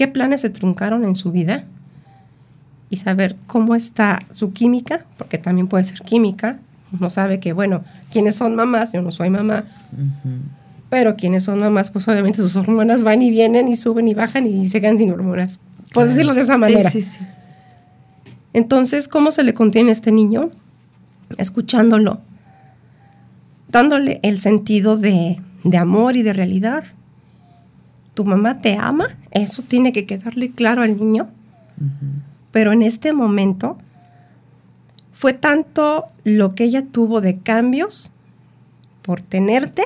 [0.02, 1.64] Qué planes se truncaron en su vida
[2.90, 6.58] y saber cómo está su química, porque también puede ser química.
[6.92, 9.64] Uno sabe que, bueno, quienes son mamás, yo no soy mamá,
[10.90, 14.48] pero quienes son mamás, pues obviamente sus hormonas van y vienen y suben y bajan
[14.48, 15.60] y se quedan sin hormonas,
[15.94, 16.90] por decirlo de esa manera.
[16.90, 17.26] Sí, sí, sí.
[18.54, 20.50] Entonces, ¿cómo se le contiene a este niño?
[21.38, 22.22] Escuchándolo,
[23.70, 26.86] dándole el sentido de, de amor y de realidad
[28.14, 31.30] tu mamá te ama, eso tiene que quedarle claro al niño.
[32.52, 33.78] Pero en este momento
[35.14, 38.12] fue tanto lo que ella tuvo de cambios
[39.02, 39.84] por tenerte,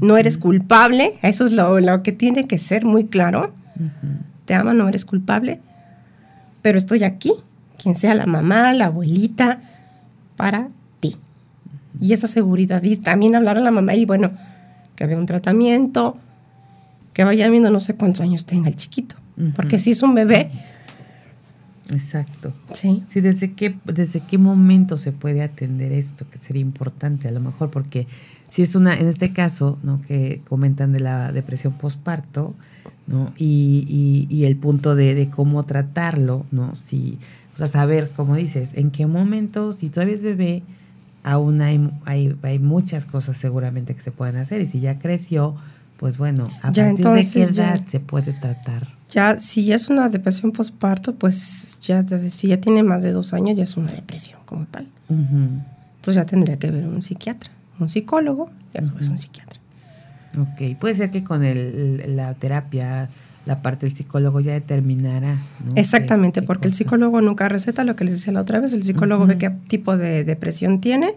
[0.00, 3.54] no eres culpable, eso es lo, que tiene que ser muy claro.
[4.44, 5.60] Te ama, no eres culpable,
[6.62, 7.32] pero estoy aquí,
[7.80, 9.60] quien sea la mamá, la abuelita,
[10.36, 10.68] para
[11.00, 11.16] ti.
[12.00, 14.32] Y esa seguridad, y también hablar a la mamá y bueno,
[14.96, 16.16] que había un tratamiento,
[17.14, 19.16] que vaya viendo no sé cuántos años tenga el chiquito.
[19.56, 20.50] Porque si es un bebé.
[21.90, 22.52] Exacto.
[22.72, 23.02] Sí.
[23.08, 27.40] Sí, ¿desde qué, desde qué momento se puede atender esto, que sería importante a lo
[27.40, 28.06] mejor, porque
[28.48, 30.00] si es una, en este caso, ¿no?
[30.02, 32.54] Que comentan de la depresión postparto,
[33.06, 33.32] ¿no?
[33.36, 36.74] Y, y, el punto de, de, cómo tratarlo, ¿no?
[36.74, 37.18] Si,
[37.54, 40.62] o sea, saber, como dices, en qué momento, si todavía es bebé,
[41.22, 45.56] aún hay, hay, hay muchas cosas seguramente que se pueden hacer, y si ya creció,
[46.04, 48.88] pues bueno, a ya partir de qué edad se puede tratar.
[49.10, 53.56] Ya, si es una depresión postparto, pues ya, si ya tiene más de dos años,
[53.56, 54.86] ya es una depresión como tal.
[55.08, 59.58] Entonces ya tendría que ver un psiquiatra, un psicólogo y a un psiquiatra.
[60.38, 63.08] Ok, puede ser que con el, la terapia,
[63.46, 65.34] la parte del psicólogo ya determinara.
[65.74, 68.74] Exactamente, porque el psicólogo nunca receta lo que les decía la otra vez.
[68.74, 71.14] El psicólogo ve qué tipo de depresión tiene,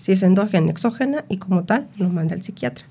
[0.00, 2.84] si es endógena, exógena, y como tal, lo manda al psiquiatra.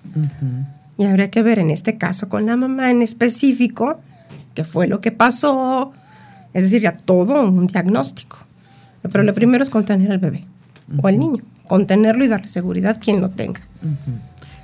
[0.99, 4.01] Y habría que ver en este caso con la mamá en específico
[4.53, 5.93] qué fue lo que pasó.
[6.53, 8.37] Es decir, ya todo un diagnóstico.
[9.09, 10.43] Pero lo primero es contener al bebé
[11.01, 11.41] o al niño.
[11.69, 13.61] Contenerlo y darle seguridad quien lo tenga.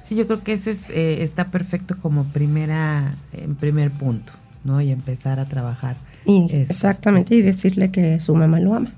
[0.04, 4.34] Sí, yo creo que ese es, eh, está perfecto como primera, en primer punto,
[4.66, 4.82] ¿no?
[4.82, 5.96] Y empezar a trabajar.
[6.26, 8.92] Y exactamente, y decirle que su mamá lo ama.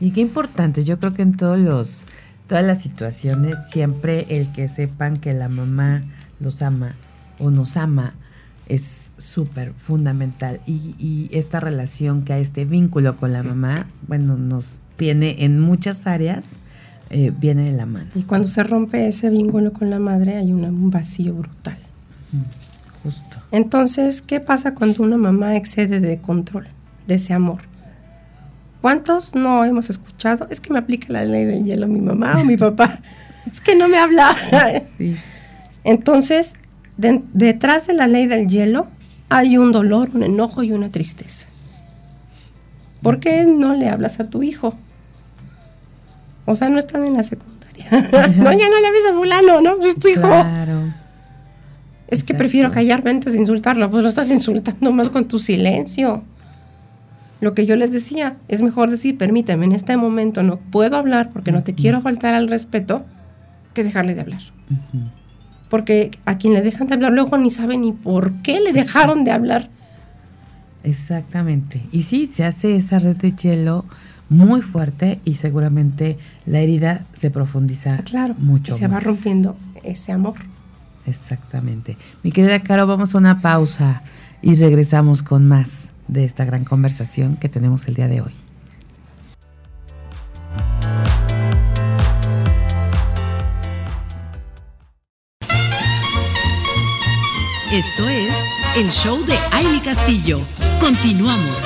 [0.00, 2.04] Y qué importante, yo creo que en todos los
[2.48, 6.00] todas las situaciones, siempre el que sepan que la mamá
[6.40, 6.94] los ama
[7.38, 8.14] o nos ama
[8.66, 10.60] es súper fundamental.
[10.66, 16.06] Y, esta relación que hay, este vínculo con la mamá, bueno, nos tiene en muchas
[16.06, 16.56] áreas,
[17.10, 18.10] eh, viene de la mano.
[18.14, 21.78] Y cuando se rompe ese vínculo con la madre hay un vacío brutal.
[23.02, 23.36] justo.
[23.50, 26.66] Entonces, ¿qué pasa cuando una mamá excede de control,
[27.06, 27.67] de ese amor?
[28.80, 30.46] ¿Cuántos no hemos escuchado?
[30.50, 33.00] Es que me aplica la ley del hielo mi mamá o mi papá.
[33.50, 34.36] Es que no me habla.
[35.82, 36.56] Entonces,
[36.98, 38.88] detrás de la ley del hielo
[39.30, 41.46] hay un dolor, un enojo y una tristeza.
[43.02, 44.74] ¿Por qué no le hablas a tu hijo?
[46.44, 47.90] O sea, no están en la secundaria.
[47.90, 49.76] no, ya no le hables a fulano, ¿no?
[49.76, 50.28] Pues es tu hijo.
[50.28, 50.92] Claro.
[52.08, 53.90] Es que prefiero callarme antes de insultarlo.
[53.90, 56.22] Pues lo estás insultando más con tu silencio.
[57.40, 61.30] Lo que yo les decía, es mejor decir, permíteme, en este momento no puedo hablar
[61.30, 63.04] porque no te quiero faltar al respeto,
[63.74, 64.42] que dejarle de hablar.
[65.68, 69.22] Porque a quien le dejan de hablar luego ni sabe ni por qué le dejaron
[69.24, 69.68] de hablar.
[70.82, 71.82] Exactamente.
[71.92, 73.84] Y sí, se hace esa red de hielo
[74.28, 78.76] muy fuerte y seguramente la herida se profundiza ah, claro, mucho.
[78.76, 80.34] Se va rompiendo ese amor.
[81.06, 81.96] Exactamente.
[82.22, 84.02] Mi querida Caro, vamos a una pausa
[84.42, 88.32] y regresamos con más de esta gran conversación que tenemos el día de hoy.
[97.72, 98.32] Esto es
[98.76, 100.40] el show de Aile Castillo.
[100.80, 101.64] Continuamos.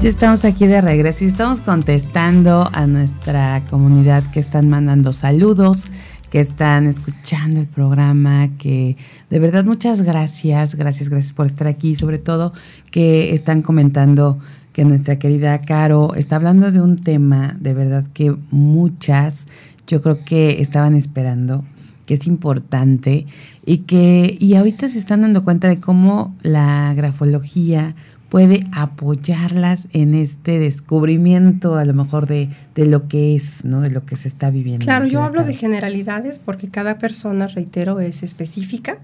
[0.00, 5.86] Ya estamos aquí de regreso y estamos contestando a nuestra comunidad que están mandando saludos
[6.32, 8.96] que están escuchando el programa, que
[9.28, 12.54] de verdad muchas gracias, gracias, gracias por estar aquí, sobre todo
[12.90, 14.38] que están comentando
[14.72, 19.46] que nuestra querida Caro está hablando de un tema de verdad que muchas
[19.86, 21.66] yo creo que estaban esperando,
[22.06, 23.26] que es importante
[23.66, 27.94] y que y ahorita se están dando cuenta de cómo la grafología
[28.32, 33.82] puede apoyarlas en este descubrimiento a lo mejor de, lo que es, ¿no?
[33.82, 34.86] De lo que se está viviendo.
[34.86, 38.96] Claro, yo hablo de generalidades porque cada persona, reitero, es específica.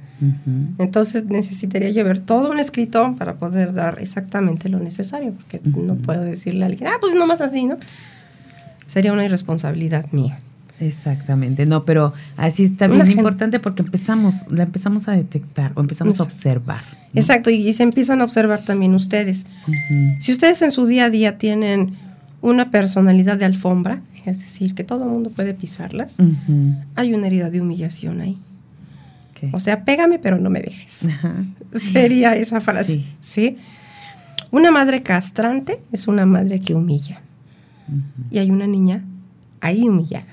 [0.78, 5.96] Entonces necesitaría yo ver todo un escrito para poder dar exactamente lo necesario, porque no
[5.96, 7.76] puedo decirle a alguien, ah, pues nomás así, ¿no?
[8.86, 10.38] Sería una irresponsabilidad mía.
[10.80, 16.18] Exactamente, no, pero así está bien importante porque empezamos, la empezamos a detectar o empezamos
[16.18, 16.97] a observar.
[17.14, 19.46] Exacto, y, se empiezan a observar también ustedes.
[20.18, 21.94] Si ustedes en su día a día tienen
[22.40, 26.16] una personalidad de alfombra, es decir, que todo el mundo puede pisarlas,
[26.94, 28.38] hay una herida de humillación ahí.
[29.52, 31.06] O sea, pégame pero no me dejes.
[31.74, 33.04] Sería esa frase.
[33.20, 33.56] Sí.
[34.50, 37.20] Una madre castrante es una madre que humilla.
[38.30, 39.04] Y hay una niña
[39.60, 40.26] ahí humillada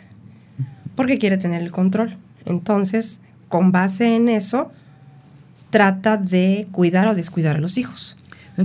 [0.95, 2.15] porque quiere tener el control.
[2.45, 3.19] Entonces,
[3.49, 4.71] con base en eso,
[5.75, 8.15] trata de cuidar o descuidar a los hijos.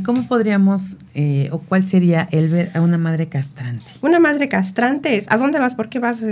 [0.04, 3.82] ¿Cómo podríamos, eh, o cuál sería el ver a una madre castrante?
[4.00, 5.74] Una madre castrante es, ¿a dónde vas?
[5.74, 6.24] ¿Por qué vas?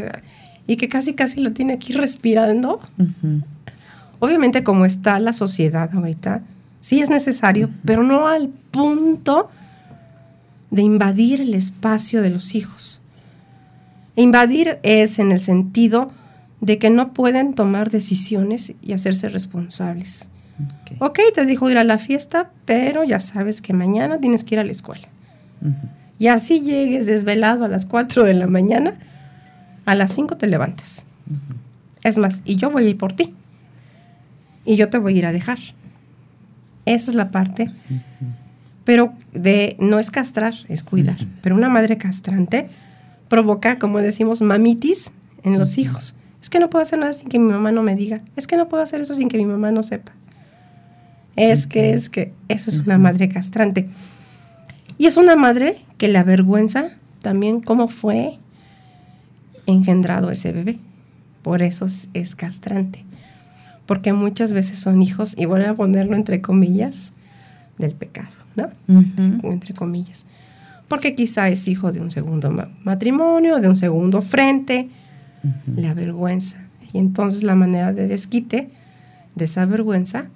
[0.68, 2.80] Y que casi, casi lo tiene aquí respirando.
[4.20, 6.42] Obviamente como está la sociedad ahorita,
[6.78, 9.50] sí es necesario, pero no al punto
[10.70, 13.02] de invadir el espacio de los hijos.
[14.14, 16.12] Invadir es en el sentido
[16.60, 20.28] de que no pueden tomar decisiones y hacerse responsables.
[20.98, 24.59] Ok, te dijo ir a la fiesta, pero ya sabes que mañana tienes que ir
[24.61, 25.09] a la escuela.
[26.18, 28.94] Y así llegues desvelado a las 4 de la mañana,
[29.86, 31.06] a las 5 te levantas.
[32.02, 33.34] Es más, y yo voy a ir por ti.
[34.64, 35.59] Y yo te voy a ir a dejar.
[36.84, 37.70] Esa es la parte.
[38.84, 41.26] Pero de no es castrar, es cuidar.
[41.42, 42.68] Pero una madre castrante
[43.28, 45.12] provoca, como decimos, mamitis
[45.44, 46.14] en los hijos.
[46.40, 48.22] Es que no puedo hacer nada sin que mi mamá no me diga.
[48.36, 50.12] Es que no puedo hacer eso sin que mi mamá no sepa.
[51.36, 53.88] Es que, es que, eso es una madre castrante.
[54.98, 58.38] Y es una madre que la avergüenza también cómo fue
[59.66, 60.78] engendrado ese bebé.
[61.42, 63.04] Por eso es, castrante.
[63.86, 67.12] Porque muchas veces son hijos, y voy a ponerlo entre comillas,
[67.78, 68.70] del pecado, ¿no?
[69.44, 70.26] Entre comillas.
[70.88, 72.50] Porque quizá es hijo de un segundo
[72.82, 74.88] matrimonio, de un segundo frente,
[75.74, 76.58] la vergüenza.
[76.92, 78.70] Y entonces la manera de desquite
[79.34, 80.26] de esa vergüenza,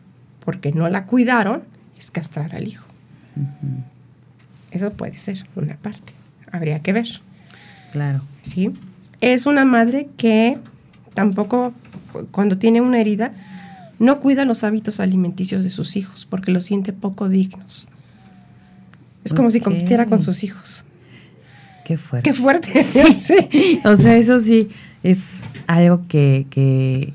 [0.45, 1.65] porque no la cuidaron,
[1.99, 2.87] es castrar al hijo.
[4.71, 6.13] Eso puede ser una parte.
[6.51, 7.09] Habría que ver.
[7.93, 8.21] Claro.
[8.43, 8.73] ¿Sí?
[9.21, 10.59] Es una madre que
[11.15, 11.73] tampoco,
[12.31, 13.33] cuando tiene una herida,
[13.99, 17.89] no cuida los hábitos alimenticios de sus hijos porque los siente poco dignos.
[19.25, 20.85] Es como si compitiera con sus hijos.
[21.85, 22.31] Qué fuerte.
[22.31, 22.83] Qué fuerte.
[23.19, 23.81] Sí.
[23.85, 24.69] O sea, eso sí
[25.03, 27.13] es algo que,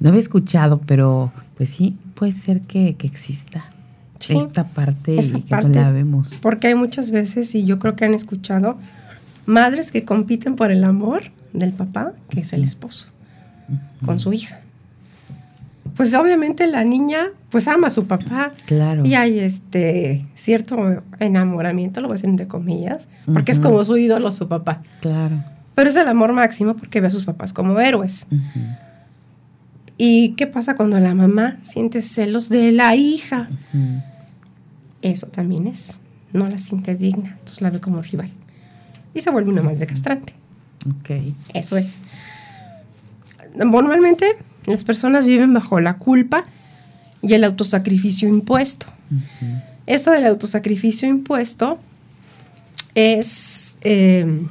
[0.00, 3.64] no había escuchado, pero pues sí, puede ser que, exista
[4.28, 6.38] esta parte y que no la vemos.
[6.42, 8.76] Porque hay muchas veces, y yo creo que han escuchado,
[9.46, 13.08] madres que compiten por el amor del papá, que es el esposo,
[14.04, 14.60] con su hija.
[15.96, 18.52] Pues obviamente la niña pues ama a su papá.
[18.66, 19.04] Claro.
[19.06, 23.96] Y hay este cierto enamoramiento, lo voy a decir entre comillas, porque es como su
[23.96, 24.82] ídolo su papá.
[25.00, 25.42] Claro.
[25.74, 28.26] Pero es el amor máximo porque ve a sus papás como héroes.
[29.98, 33.48] ¿Y qué pasa cuando la mamá siente celos de la hija?
[35.02, 36.00] Eso también es.
[36.32, 38.30] No la siente digna, entonces la ve como rival.
[39.12, 40.34] Y se vuelve una madre castrante.
[40.88, 41.10] Ok.
[41.52, 42.02] Eso es.
[43.56, 44.36] Normalmente
[44.66, 46.44] las personas viven bajo la culpa
[47.20, 48.86] y el autosacrificio impuesto.
[49.86, 51.80] Esto del autosacrificio impuesto
[52.94, 54.46] es eh,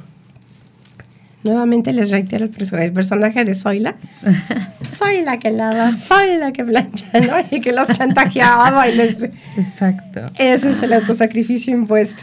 [1.48, 3.96] Nuevamente les reitero el, personaje de Zoila.
[4.86, 7.36] soy la que lava, soy la que plancha, ¿no?
[7.50, 9.22] Y que los chantajeaba y les...
[9.22, 10.20] Exacto.
[10.38, 12.22] Ese es el autosacrificio impuesto.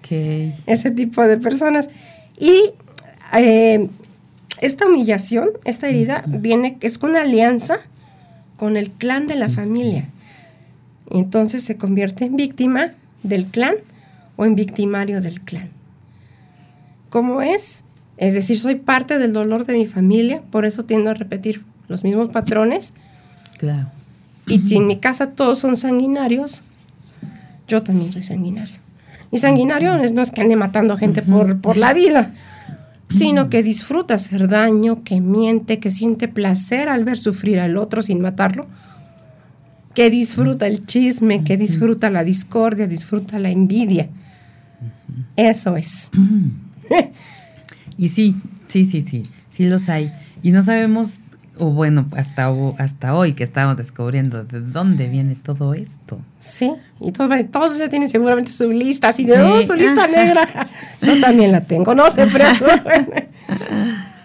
[0.00, 0.54] Okay.
[0.66, 1.88] Ese tipo de personas.
[2.38, 2.72] Y
[3.32, 3.88] eh,
[4.60, 7.78] esta humillación, esta herida, viene, es una alianza
[8.58, 10.04] con el clan de la familia.
[11.10, 12.90] Entonces se convierte en víctima
[13.22, 13.76] del clan
[14.36, 15.70] o en victimario del clan.
[17.08, 17.84] ¿Cómo es?
[18.16, 22.04] Es decir, soy parte del dolor de mi familia, por eso tiendo a repetir los
[22.04, 22.94] mismos patrones.
[23.58, 23.88] Claro.
[24.46, 26.62] Y si en mi casa todos son sanguinarios,
[27.66, 28.76] yo también soy sanguinario.
[29.30, 32.32] Y sanguinario no es que ande matando gente por, por la vida,
[33.08, 38.02] sino que disfruta hacer daño, que miente, que siente placer al ver sufrir al otro
[38.02, 38.66] sin matarlo,
[39.94, 44.08] que disfruta el chisme, que disfruta la discordia, disfruta la envidia.
[45.36, 46.10] Eso es.
[47.96, 48.34] Y sí,
[48.68, 50.12] sí, sí, sí, sí los hay.
[50.42, 51.20] Y no sabemos,
[51.58, 56.18] o bueno, hasta, hasta hoy que estamos descubriendo de dónde viene todo esto.
[56.38, 60.48] Sí, y todos, todos ya tienen seguramente su lista, así de, oh, su lista negra.
[61.00, 63.28] Yo también la tengo, no se preocupen.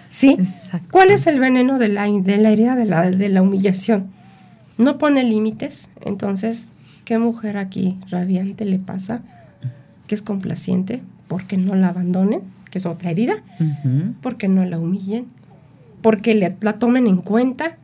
[0.10, 0.38] sí,
[0.92, 4.08] ¿cuál es el veneno de la, de la herida de la, de la humillación?
[4.78, 6.70] No pone límites, entonces,
[7.04, 9.22] ¿qué mujer aquí radiante le pasa
[10.08, 12.42] que es complaciente porque no la abandonen?
[12.70, 13.36] Que es otra herida,
[14.22, 15.26] porque no la humillen,
[16.02, 17.78] porque la tomen en cuenta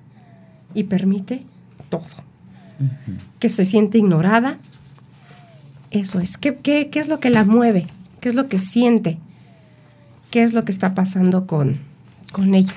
[0.73, 1.41] y permite
[1.89, 2.03] todo.
[3.39, 4.57] Que se siente ignorada.
[5.91, 6.37] Eso es.
[6.37, 7.87] ¿Qué, ¿Qué, es lo que la mueve?
[8.19, 9.17] ¿Qué es lo que siente?
[10.29, 11.79] ¿Qué es lo que está pasando con,
[12.31, 12.73] con ella?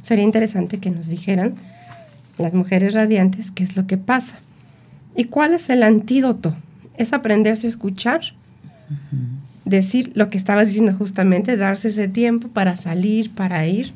[0.00, 1.54] Sería interesante que nos dijeran
[2.38, 4.38] las mujeres radiantes qué es lo que pasa.
[5.14, 6.54] ¿Y cuál es el antídoto?
[6.96, 8.20] Es aprenderse a escuchar
[9.64, 13.92] decir lo que estabas diciendo justamente, darse ese tiempo para salir, para ir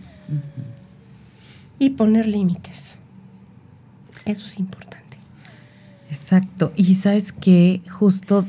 [1.79, 2.99] y poner límites.
[4.25, 5.19] Eso es importante.
[6.11, 6.73] Exacto.
[6.77, 8.45] Y sabes que justo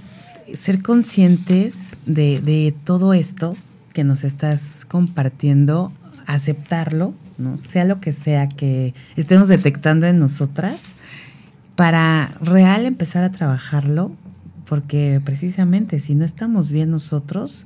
[0.54, 3.58] ser conscientes de, de todo esto
[3.94, 5.92] que nos estás compartiendo,
[6.28, 7.58] aceptarlo, ¿no?
[7.58, 10.78] Sea lo que sea que estemos detectando en nosotras,
[11.76, 14.12] para real empezar a trabajarlo,
[14.68, 17.66] porque precisamente si no estamos bien nosotros,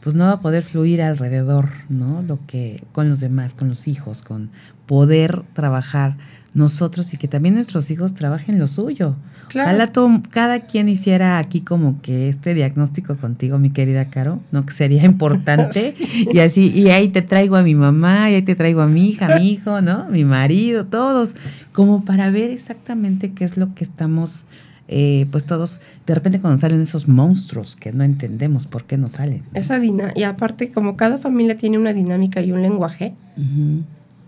[0.00, 2.22] pues no va a poder fluir alrededor, ¿no?
[2.22, 4.50] Lo que con los demás, con los hijos, con
[4.86, 6.16] poder trabajar
[6.54, 9.16] nosotros y que también nuestros hijos trabajen lo suyo.
[9.54, 14.66] Ojalá todo, cada quien hiciera aquí como que este diagnóstico contigo, mi querida Caro, ¿no?
[14.66, 15.94] Que sería importante.
[16.32, 19.08] Y así, y ahí te traigo a mi mamá, y ahí te traigo a mi
[19.08, 20.06] hija, mi hijo, ¿no?
[20.10, 21.34] Mi marido, todos,
[21.72, 24.44] como para ver exactamente qué es lo que estamos,
[24.88, 29.08] eh, pues todos, de repente cuando salen esos monstruos que no entendemos por qué no
[29.08, 29.44] salen.
[29.52, 33.14] Esa y aparte, como cada familia tiene una dinámica y un lenguaje,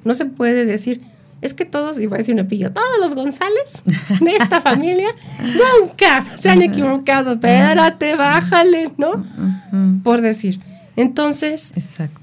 [0.04, 1.00] no se puede decir,
[1.40, 3.82] es que todos, y voy a decir un pillo, todos los González
[4.20, 5.08] de esta familia
[5.40, 7.32] nunca se han equivocado.
[7.32, 9.24] Espérate, bájale, ¿no?
[10.02, 10.60] Por decir.
[10.96, 12.19] Entonces, Exacto.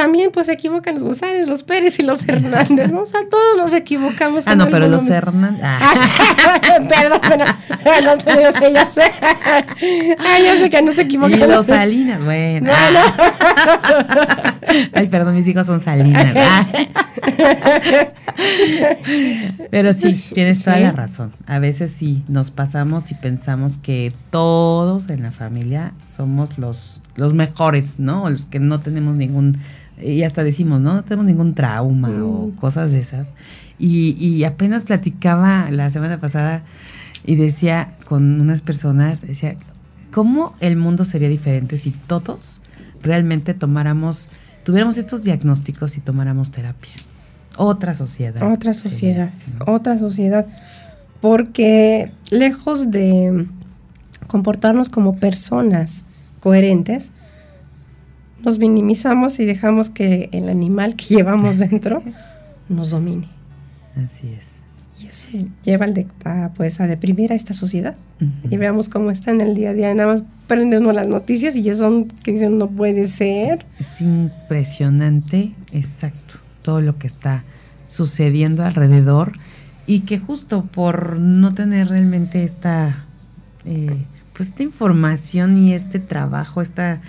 [0.00, 3.02] También pues se equivocan los González, los Pérez y los Hernández, ¿no?
[3.02, 4.46] O sea, todos nos equivocamos.
[4.46, 5.60] Ah, no, pero los Hernández.
[5.62, 5.92] Ah.
[6.88, 7.44] Perdón, pero
[8.02, 9.02] no sé, yo sé, ya sé.
[10.18, 11.38] Ah, ya sé que no se equivocan.
[11.38, 12.70] Y los Salinas, bueno.
[12.72, 14.54] Ah.
[14.94, 16.34] Ay, perdón, mis hijos son Salinas.
[16.34, 16.66] Ah.
[19.70, 21.32] Pero sí, tienes toda la razón.
[21.46, 27.34] A veces sí nos pasamos y pensamos que todos en la familia somos los, los
[27.34, 28.30] mejores, ¿no?
[28.30, 29.58] Los que no tenemos ningún,
[30.02, 30.94] y hasta decimos, ¿no?
[30.94, 33.28] No tenemos ningún trauma o cosas de esas.
[33.78, 36.62] Y, y apenas platicaba la semana pasada
[37.24, 39.56] y decía con unas personas, decía,
[40.10, 42.60] ¿cómo el mundo sería diferente si todos
[43.02, 44.28] realmente tomáramos,
[44.64, 46.92] tuviéramos estos diagnósticos y tomáramos terapia?
[47.56, 48.50] Otra sociedad.
[48.50, 49.72] Otra sociedad, ¿no?
[49.72, 50.46] otra sociedad.
[51.20, 53.46] Porque lejos de
[54.26, 56.04] comportarnos como personas
[56.40, 57.12] coherentes,
[58.44, 62.02] nos minimizamos y dejamos que el animal que llevamos dentro
[62.68, 63.28] nos domine.
[64.02, 64.60] Así es.
[65.02, 65.28] Y eso
[65.62, 67.96] lleva al de- a, pues, a deprimir a esta sociedad.
[68.50, 69.94] Y veamos cómo está en el día a día.
[69.94, 73.64] Nada más prende uno las noticias y ya son que dicen no puede ser.
[73.78, 77.44] Es impresionante, exacto, todo lo que está
[77.86, 79.32] sucediendo alrededor
[79.86, 83.04] y que justo por no tener realmente esta,
[83.64, 83.96] eh,
[84.36, 87.00] pues esta información y este trabajo, esta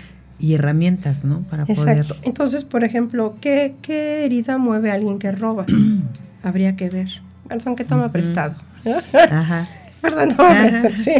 [0.42, 1.38] y herramientas, ¿no?
[1.42, 2.14] Para Exacto.
[2.14, 2.28] poder.
[2.28, 5.64] Entonces, por ejemplo, ¿qué, qué herida mueve a alguien que roba?
[6.42, 7.08] Habría que ver.
[7.48, 8.56] Perdón, que toma prestado.
[9.30, 9.68] Ajá.
[10.02, 10.68] Perdón, toma Ajá.
[10.68, 10.96] prestado.
[10.96, 11.12] Sí.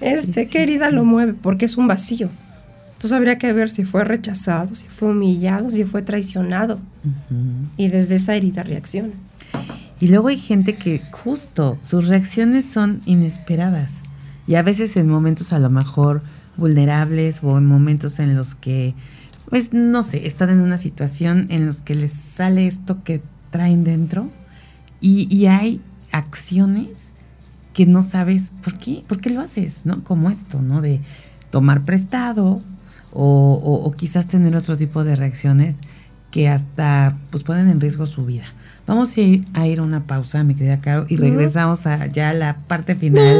[0.00, 0.94] Este, Sí, ¿qué herida sí.
[0.94, 1.34] lo mueve?
[1.34, 2.30] Porque es un vacío.
[2.92, 6.78] Entonces habría que ver si fue rechazado, si fue humillado, si fue traicionado.
[7.76, 9.10] Y desde esa herida reacciona.
[10.00, 14.00] Y luego hay gente que justo sus reacciones son inesperadas.
[14.46, 16.22] Y a veces en momentos a lo mejor
[16.56, 18.94] vulnerables o en momentos en los que,
[19.48, 23.84] pues no sé, están en una situación en los que les sale esto que traen
[23.84, 24.30] dentro.
[25.00, 25.80] Y, y hay
[26.12, 27.12] acciones
[27.74, 30.02] que no sabes por qué, por qué lo haces, ¿no?
[30.04, 30.80] Como esto, ¿no?
[30.80, 31.00] De
[31.50, 32.62] tomar prestado
[33.12, 35.76] o, quizás tener otro tipo de reacciones
[36.30, 38.44] que hasta pues ponen en riesgo su vida.
[38.86, 42.34] Vamos a ir a, ir a una pausa, mi querida Caro, y regresamos a ya
[42.34, 43.38] la parte final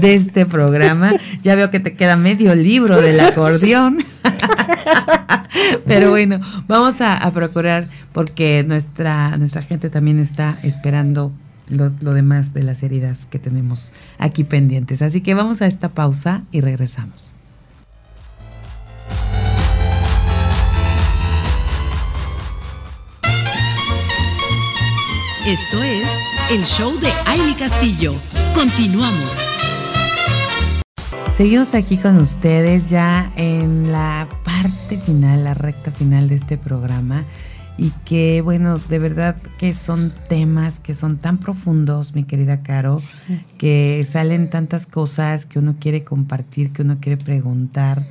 [0.00, 1.12] de este programa.
[1.42, 3.98] Ya veo que te queda medio libro del acordeón.
[5.86, 11.32] Pero bueno, vamos a, a procurar porque nuestra, nuestra gente también está esperando
[11.68, 15.02] los- lo demás de las heridas que tenemos aquí pendientes.
[15.02, 17.32] Así que vamos a esta pausa y regresamos.
[25.46, 26.06] Esto es
[26.50, 28.14] el show de Aile Castillo.
[28.54, 29.36] Continuamos.
[31.30, 37.24] Seguimos aquí con ustedes ya en la parte final, la recta final de este programa.
[37.76, 42.96] Y que, bueno, de verdad que son temas que son tan profundos, mi querida Caro,
[43.58, 48.06] que salen tantas cosas que uno quiere compartir, que uno quiere preguntar.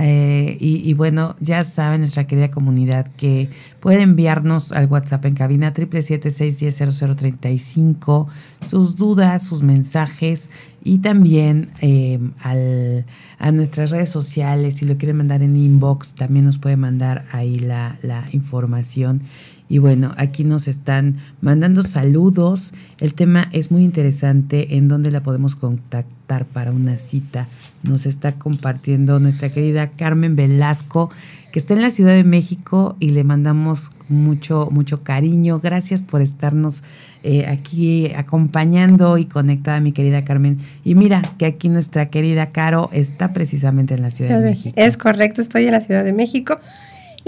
[0.00, 5.34] Eh, y, y bueno, ya saben nuestra querida comunidad que pueden enviarnos al WhatsApp en
[5.34, 8.28] cabina 777-610-0035
[8.68, 10.50] sus dudas, sus mensajes
[10.84, 13.04] y también eh, al,
[13.38, 14.76] a nuestras redes sociales.
[14.76, 19.22] Si lo quieren mandar en inbox, también nos puede mandar ahí la, la información.
[19.68, 22.72] Y bueno, aquí nos están mandando saludos.
[23.00, 24.76] El tema es muy interesante.
[24.76, 27.46] ¿En dónde la podemos contactar para una cita?
[27.82, 31.10] Nos está compartiendo nuestra querida Carmen Velasco
[31.52, 35.60] que está en la Ciudad de México y le mandamos mucho, mucho cariño.
[35.60, 36.84] Gracias por estarnos
[37.22, 40.58] eh, aquí acompañando y conectada, mi querida Carmen.
[40.84, 44.74] Y mira que aquí nuestra querida Caro está precisamente en la Ciudad de México.
[44.76, 46.58] Es correcto, estoy en la Ciudad de México.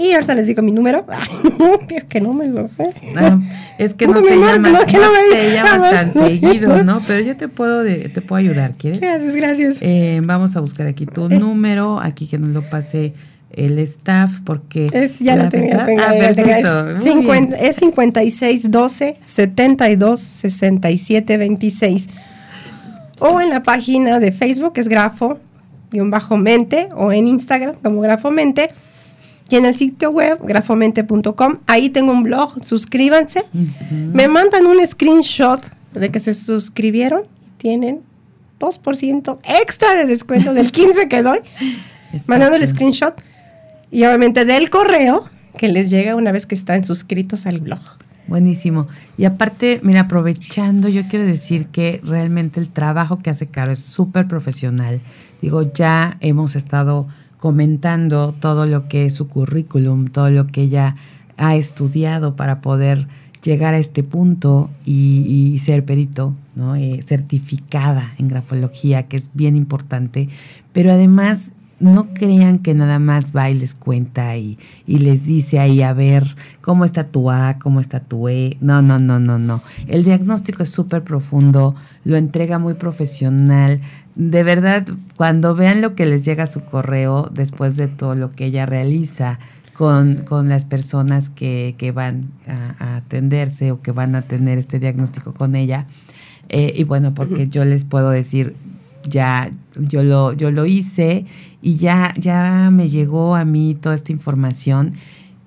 [0.01, 1.05] Y ahorita les digo mi número.
[1.89, 2.89] es que no me lo sé.
[3.15, 3.39] Ah,
[3.77, 4.79] es que no, te llamas, no,
[5.31, 6.99] te llamas tan seguido, ¿no?
[7.07, 8.99] Pero yo te puedo, de, te puedo ayudar, ¿quieres?
[8.99, 9.77] Gracias, gracias.
[9.81, 11.37] Eh, vamos a buscar aquí tu eh.
[11.37, 13.13] número, aquí que nos lo pase
[13.51, 14.87] el staff, porque...
[14.91, 22.09] Es, ya lo tengo, ah, Es, 50, es 56 12 72 67 26.
[23.19, 28.71] O en la página de Facebook, es grafo-mente, o en Instagram como grafomente
[29.51, 31.57] y en el sitio web grafomente.com.
[31.67, 33.43] Ahí tengo un blog, suscríbanse.
[33.91, 35.61] Me mandan un screenshot
[35.93, 38.01] de que se suscribieron y tienen
[38.59, 41.39] 2% extra de descuento del 15 que doy.
[42.27, 43.21] mandando el screenshot
[43.91, 45.25] y obviamente del correo
[45.57, 47.81] que les llega una vez que están suscritos al blog.
[48.27, 48.87] Buenísimo.
[49.17, 53.79] Y aparte, mira, aprovechando, yo quiero decir que realmente el trabajo que hace Caro es
[53.79, 55.01] súper profesional.
[55.41, 57.07] Digo, ya hemos estado
[57.41, 60.95] comentando todo lo que es su currículum, todo lo que ella
[61.37, 63.07] ha estudiado para poder
[63.41, 66.75] llegar a este punto y, ser perito, ¿no?
[66.75, 70.29] Eh, certificada en grafología, que es bien importante,
[70.71, 75.59] pero además no crean que nada más va y les cuenta y, y, les dice
[75.59, 78.57] ahí a ver cómo está tu A, cómo está tu E.
[78.61, 79.61] No, no, no, no, no.
[79.87, 81.73] El diagnóstico es súper profundo,
[82.03, 83.81] lo entrega muy profesional.
[84.15, 84.85] De verdad,
[85.15, 88.65] cuando vean lo que les llega a su correo después de todo lo que ella
[88.65, 89.39] realiza
[89.73, 94.79] con, con las personas que, que van a, atenderse o que van a tener este
[94.79, 95.87] diagnóstico con ella,
[96.49, 98.55] eh, y bueno, porque yo les puedo decir,
[99.09, 101.25] ya yo lo, yo lo hice
[101.61, 104.93] y ya, ya me llegó a mí toda esta información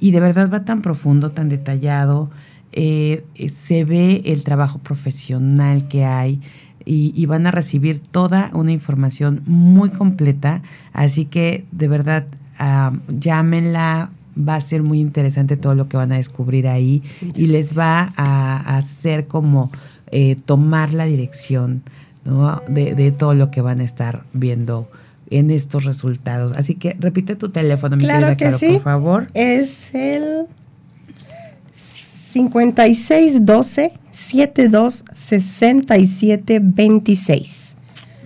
[0.01, 2.31] y de verdad va tan profundo, tan detallado,
[2.73, 6.41] eh, se ve el trabajo profesional que hay
[6.87, 10.63] y, van a recibir toda una información muy completa,
[10.93, 12.27] así que de verdad
[13.09, 17.03] llámenla, va a ser muy interesante todo lo que van a descubrir ahí
[17.35, 19.71] y les va a, hacer como
[20.11, 21.83] eh, tomar la dirección
[22.69, 24.89] de, de todo lo que van a estar viendo
[25.31, 26.53] en estos resultados.
[26.53, 28.73] Así que repite tu teléfono, mi claro querida que sí.
[28.75, 29.27] por favor.
[29.35, 30.47] Es el
[32.35, 37.77] 5612 72 67 26.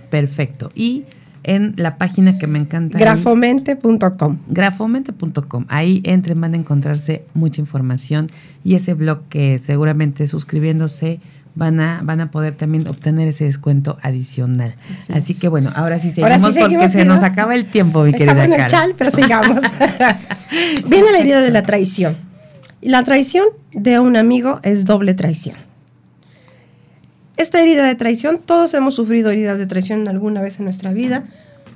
[0.09, 0.71] Perfecto.
[0.73, 1.03] Y
[1.43, 2.97] en la página que me encanta.
[2.97, 4.39] Grafomente.com.
[4.47, 5.65] Grafomente.com.
[5.67, 8.31] Ahí entren, van a encontrarse mucha información
[8.63, 11.19] y ese blog que seguramente suscribiéndose
[11.53, 14.73] van a, van a poder también obtener ese descuento adicional.
[15.13, 18.53] Así, que bueno, ahora sí seguimos, porque se nos acaba el tiempo, mi querida en
[18.53, 19.61] el chal, pero sigamos.
[20.89, 22.17] Viene la herida de la traición.
[22.81, 25.57] La traición de un amigo es doble traición.
[27.37, 31.23] Esta herida de traición, todos hemos sufrido heridas de traición alguna vez en nuestra vida,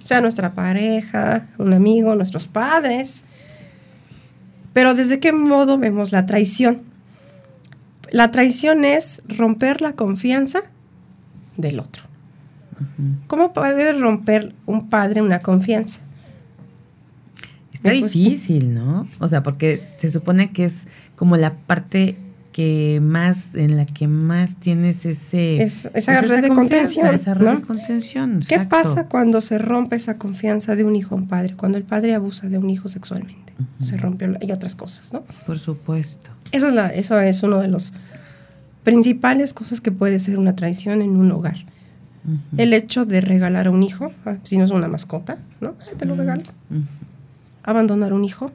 [0.03, 3.23] sea nuestra pareja, un amigo, nuestros padres.
[4.73, 6.81] Pero ¿desde qué modo vemos la traición?
[8.11, 10.59] La traición es romper la confianza
[11.55, 12.03] del otro.
[13.27, 16.01] ¿Cómo puede romper un padre una confianza?
[17.73, 19.07] Está difícil, ¿no?
[19.19, 20.87] O sea, porque se supone que es
[21.24, 22.17] como la parte
[22.51, 25.63] que más, en la que más tienes ese...
[25.63, 27.15] esa, red de contención.
[27.15, 28.41] Esa red de contención.
[28.45, 31.55] ¿Qué pasa cuando se rompe esa confianza de un hijo a un padre?
[31.55, 33.53] Cuando el padre abusa de un hijo sexualmente.
[33.78, 35.24] Se rompe y otras cosas, ¿no?
[35.47, 36.30] Por supuesto.
[36.51, 37.93] Eso es, la, eso es uno de los
[38.84, 41.55] principales cosas que puede ser una traición en un hogar.
[42.57, 45.76] El hecho de regalar a un hijo, ah, si no es una mascota, ¿no?
[45.97, 46.43] Te lo regalo.
[47.63, 48.51] Abandonar un hijo,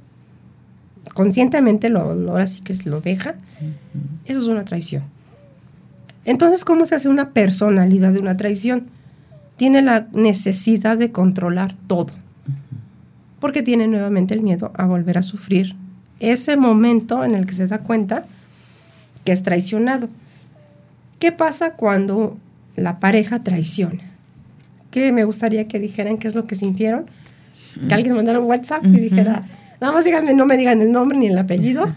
[1.14, 3.34] conscientemente lo, ahora sí que lo deja,
[4.24, 5.02] eso es una traición.
[6.24, 8.86] Entonces, ¿cómo se hace una personalidad de una traición?
[9.56, 12.12] Tiene la necesidad de controlar todo,
[13.40, 15.74] porque tiene nuevamente el miedo a volver a sufrir
[16.20, 18.24] ese momento en el que se da cuenta
[19.24, 20.08] que es traicionado.
[21.18, 22.36] ¿Qué pasa cuando
[22.76, 24.02] la pareja traiciona?
[24.90, 27.06] Que me gustaría que dijeran qué es lo que sintieron.
[27.88, 29.44] Que alguien mandara un WhatsApp y dijera,
[29.80, 31.92] nada más díganme, no me digan el nombre ni el apellido.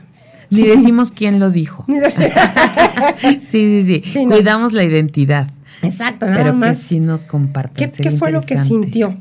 [0.49, 1.85] Ni decimos quién lo dijo.
[3.45, 4.25] sí, sí, sí.
[4.25, 5.47] Cuidamos la identidad.
[5.81, 6.77] Exacto, nada pero más.
[6.79, 7.89] Que sí nos comparten.
[7.89, 9.15] ¿Qué, ¿qué fue lo que sintió?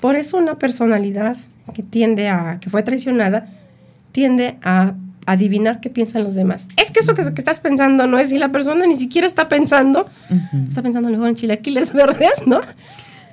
[0.00, 1.36] Por eso una personalidad
[1.74, 3.46] que tiende a, que fue traicionada,
[4.12, 4.94] tiende a
[5.26, 6.68] adivinar qué piensan los demás.
[6.76, 9.48] Es que eso que, que estás pensando no es, y la persona ni siquiera está
[9.48, 10.08] pensando,
[10.68, 12.60] está pensando mejor en chilaquiles verdes, ¿no?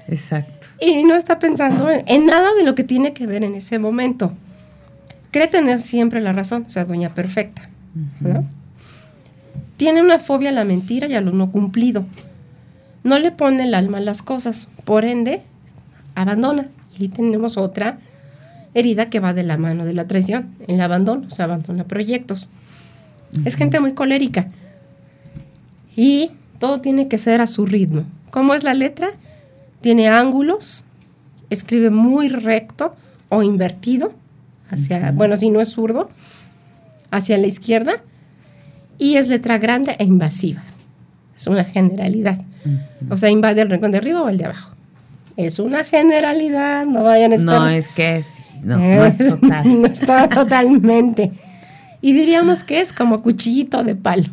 [0.08, 0.68] Exacto.
[0.80, 4.32] Y no está pensando en, nada de lo que tiene que ver en ese momento.
[5.38, 7.70] Cree tener siempre la razón, o sea, doña perfecta,
[8.22, 8.44] ¿no?
[9.78, 12.08] Tiene una fobia a la mentira y a lo no cumplido.
[13.04, 15.44] No le pone el alma a las cosas, por ende,
[16.16, 16.70] abandona.
[16.98, 18.00] Y ahí tenemos otra
[18.74, 22.50] herida que va de la mano de la traición, el abandono, o sea, abandona proyectos.
[23.46, 24.48] Es gente muy colérica.
[25.96, 28.06] Y todo tiene que ser a su ritmo.
[28.32, 29.12] ¿Cómo es la letra?
[29.82, 30.84] Tiene ángulos,
[31.52, 32.96] escribe muy recto
[33.30, 34.14] o invertido,
[34.70, 36.10] hacia, bueno, si no es zurdo,
[37.12, 38.04] hacia la izquierda,
[38.98, 40.64] y es letra grande e invasiva.
[41.36, 42.40] Es una generalidad.
[43.10, 44.74] O sea, invade el rincón de arriba o el de abajo.
[45.38, 47.60] Es una generalidad, no vayan a estar.
[47.60, 49.82] No, es que sí, no, no es total.
[49.82, 51.32] no está totalmente.
[52.02, 54.30] Y diríamos que es como cuchillito de palo.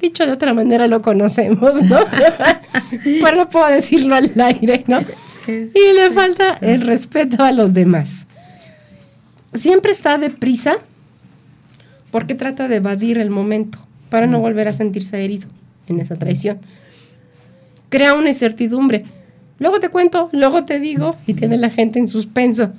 [0.00, 1.98] Dicho de otra manera lo conocemos, ¿no?
[3.02, 5.00] Pero no puedo decirlo al aire, ¿no?
[5.48, 8.26] Y le falta el respeto a los demás.
[9.56, 10.76] Siempre está deprisa
[12.10, 13.78] porque trata de evadir el momento
[14.10, 15.48] para no volver a sentirse herido
[15.88, 16.58] en esa traición.
[17.88, 19.04] Crea una incertidumbre.
[19.58, 22.72] Luego te cuento, luego te digo, y tiene la gente en suspenso.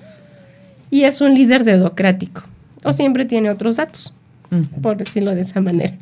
[0.89, 2.43] Y es un líder dedocrático.
[2.83, 4.13] O siempre tiene otros datos,
[4.81, 5.95] por decirlo de esa manera.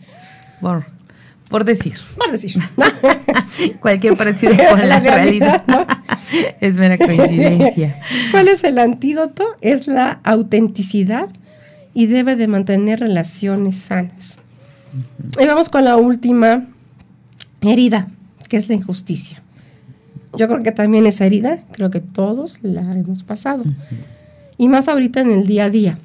[1.50, 1.96] Por decir.
[2.18, 2.62] Por decir.
[3.80, 5.64] Cualquier parecido con la, realidad,
[6.60, 8.00] es mera coincidencia.
[8.32, 9.46] ¿Cuál es el antídoto?
[9.62, 11.30] Es la autenticidad
[11.94, 14.40] y debe de mantener relaciones sanas.
[15.40, 16.68] Y vamos con la última
[17.62, 18.08] herida,
[18.50, 19.42] que es la injusticia.
[20.38, 23.64] Yo creo que también esa herida, creo que todos la hemos pasado.
[24.58, 25.98] Y más ahorita en el día a día,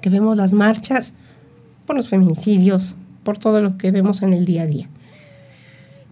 [0.00, 1.14] que vemos las marchas
[1.86, 4.88] por los feminicidios, por todo lo que vemos en el día a día.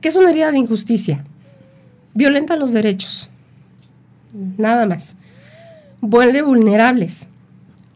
[0.01, 1.25] ¿Qué es una herida de injusticia?
[2.15, 3.29] Violenta los derechos,
[4.57, 5.17] nada más.
[6.01, 7.29] Vuelve vulnerables.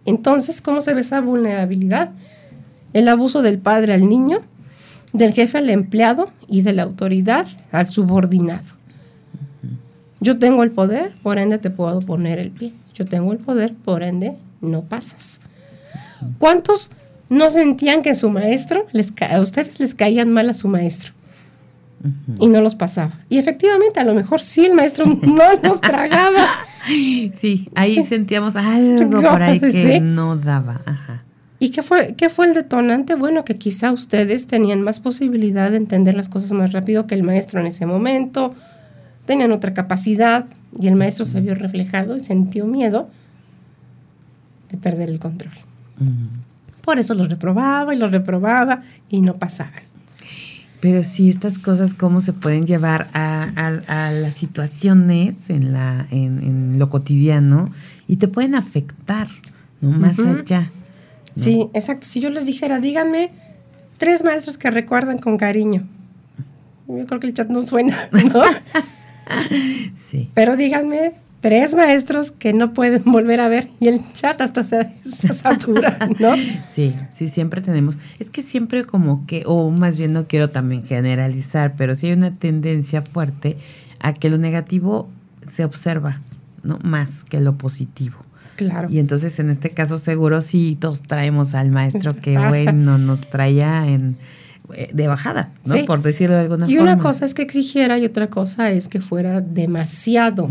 [0.05, 2.11] Entonces, ¿cómo se ve esa vulnerabilidad?
[2.93, 4.41] El abuso del padre al niño,
[5.13, 8.75] del jefe al empleado y de la autoridad al subordinado.
[10.21, 12.73] Yo tengo el poder, por ende te puedo poner el pie.
[12.95, 15.41] Yo tengo el poder, por ende no pasas.
[16.39, 16.91] ¿Cuántos
[17.35, 21.13] no sentían que su maestro, les a ustedes les caían mal a su maestro?
[22.39, 23.13] Y no los pasaba.
[23.31, 26.49] Y efectivamente, a lo mejor sí el maestro no los tragaba.
[26.87, 30.83] Sí, ahí sentíamos algo por ahí que no daba.
[31.59, 33.15] ¿Y qué fue, qué fue el detonante?
[33.15, 37.23] Bueno, que quizá ustedes tenían más posibilidad de entender las cosas más rápido que el
[37.23, 38.55] maestro en ese momento,
[39.25, 40.45] tenían otra capacidad
[40.79, 43.09] y el maestro se vio reflejado y sintió miedo
[44.71, 45.55] de perder el control.
[46.85, 49.83] Por eso los reprobaba y los reprobaba y no pasaban.
[50.81, 56.91] Pero sí, estas cosas, ¿cómo se pueden llevar a, las situaciones en, la, en, lo
[56.91, 57.71] cotidiano
[58.07, 59.29] y te pueden afectar,
[59.81, 59.91] ¿no?
[59.91, 60.71] Más allá.
[61.37, 62.07] Sí, exacto.
[62.07, 63.31] Si yo les dijera, díganme
[63.97, 65.89] tres maestros que recuerdan con cariño.
[66.87, 68.43] Yo creo que el chat no suena, ¿no?
[69.97, 70.29] sí.
[70.35, 71.15] Pero díganme
[71.45, 76.33] tres maestros que no pueden volver a ver y el chat hasta se, satura, ¿no?
[76.71, 77.99] Sí, sí, siempre tenemos.
[78.19, 82.15] Es que siempre como que, o más bien no quiero también generalizar, pero sí hay
[82.15, 83.59] una tendencia fuerte
[84.01, 85.11] a que lo negativo
[85.47, 86.23] se observa,
[86.63, 86.79] ¿no?
[86.83, 88.17] Más que lo positivo.
[88.57, 88.89] Claro.
[88.91, 93.87] Y entonces en este caso seguro sí todos traemos al maestro que bueno nos traía
[93.87, 94.17] en
[94.73, 95.75] eh, de bajada, ¿no?
[95.85, 96.73] Por decirlo de alguna forma.
[96.73, 100.49] Y una cosa es que exigiera y otra cosa es que fuera demasiado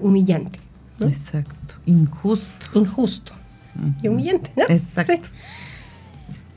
[0.00, 0.60] humillante.
[1.00, 1.76] Exacto.
[1.86, 2.78] Injusto.
[2.78, 3.32] Injusto.
[4.02, 4.64] Y humillante, ¿no?
[4.68, 5.28] Exacto.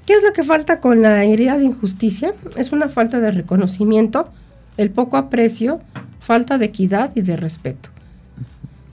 [0.05, 2.34] ¿Qué es lo que falta con la herida de injusticia?
[2.57, 4.30] Es una falta de reconocimiento,
[4.77, 5.82] el poco aprecio,
[6.19, 7.89] falta de equidad y de respeto.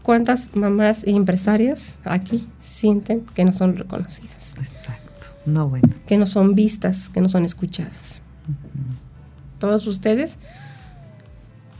[0.02, 4.56] ¿Cuántas mamás e empresarias aquí sienten que no son reconocidas?
[4.58, 5.28] Exacto.
[5.46, 5.88] No, bueno.
[6.06, 8.22] Que no son vistas, que no son escuchadas.
[9.58, 10.38] Todos ustedes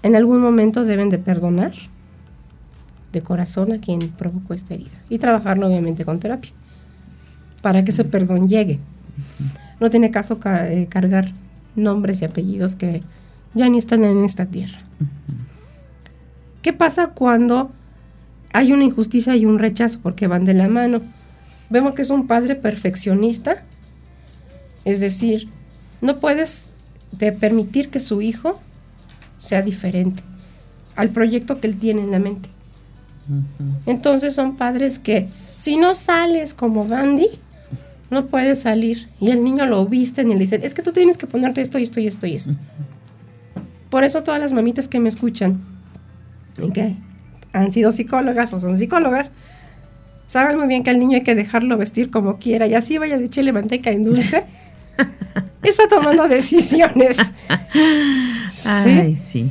[0.02, 1.72] en algún momento deben de perdonar
[3.16, 6.52] de corazón a quien provocó esta herida y trabajarlo obviamente con terapia
[7.62, 8.78] para que ese perdón llegue.
[9.80, 11.32] No tiene caso eh, cargar
[11.74, 13.02] nombres y apellidos que
[13.54, 14.80] ya ni están en esta tierra.
[16.62, 17.70] ¿Qué pasa cuando
[18.56, 21.02] hay una injusticia y un rechazo porque van de la mano.
[21.68, 23.62] Vemos que es un padre perfeccionista,
[24.86, 25.50] es decir,
[26.00, 26.70] no puedes
[27.38, 28.58] permitir que su hijo
[29.36, 30.22] sea diferente
[30.94, 32.48] al proyecto que él tiene en la mente.
[33.86, 37.28] Entonces son padres que si no sales como Bandy,
[38.10, 39.08] no puedes salir.
[39.20, 41.78] Y el niño lo viste y le dicen, es que tú tienes que ponerte esto
[41.78, 42.54] y esto y esto y esto.
[43.90, 45.60] Por eso todas las mamitas que me escuchan,
[46.60, 46.78] ¿ok?
[47.56, 49.32] han sido psicólogas o son psicólogas,
[50.26, 53.18] saben muy bien que al niño hay que dejarlo vestir como quiera y así vaya
[53.18, 54.44] de chile, manteca en dulce.
[55.62, 57.18] está tomando decisiones.
[58.64, 59.50] Ay, sí.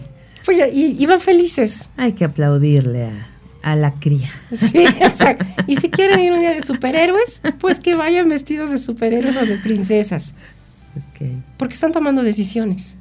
[0.74, 1.90] y iban felices.
[1.98, 3.28] Hay que aplaudirle a,
[3.74, 4.30] la cría.
[4.51, 5.45] Sí, exacto.
[5.66, 9.45] Y si quieren ir un día de superhéroes, pues que vayan vestidos de superhéroes o
[9.45, 10.36] de princesas.
[11.57, 12.97] Porque están tomando decisiones.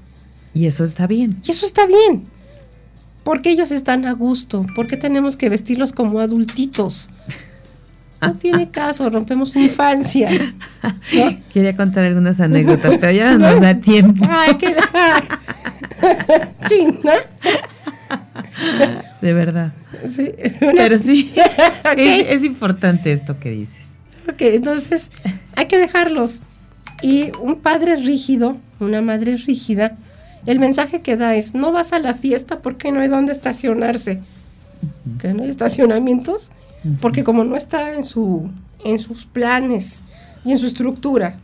[0.55, 1.37] Y eso está bien.
[1.45, 2.25] Y eso está bien.
[3.25, 4.65] Porque ellos están a gusto.
[4.75, 7.11] Porque tenemos que vestirlos como adultitos.
[8.21, 10.31] No tiene caso, rompemos su infancia.
[11.53, 14.25] Quería contar algunas anécdotas, pero ya no nos da tiempo.
[14.29, 14.77] Ay, qué
[19.21, 19.73] De verdad.
[20.09, 20.33] Sí.
[20.61, 21.33] Pero sí,
[21.97, 23.83] es, importante esto que dices.
[24.29, 25.11] Ok, entonces
[25.57, 26.41] hay que dejarlos.
[27.03, 29.97] Y un padre rígido, una madre rígida,
[30.47, 34.21] el mensaje que da es, no vas a la fiesta porque no hay dónde estacionarse.
[35.19, 36.51] Que no hay estacionamientos,
[37.01, 38.51] porque como no está en, su,
[38.85, 40.03] en sus planes
[40.45, 41.39] y en su estructura,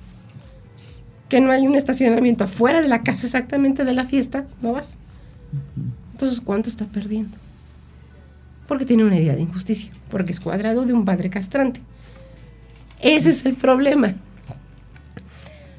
[1.28, 4.98] que no hay un estacionamiento afuera de la casa exactamente de la fiesta, no vas.
[6.20, 7.34] Entonces, ¿cuánto está perdiendo?
[8.68, 11.80] Porque tiene una herida de injusticia, porque es cuadrado de un padre castrante.
[13.00, 14.12] Ese es el problema.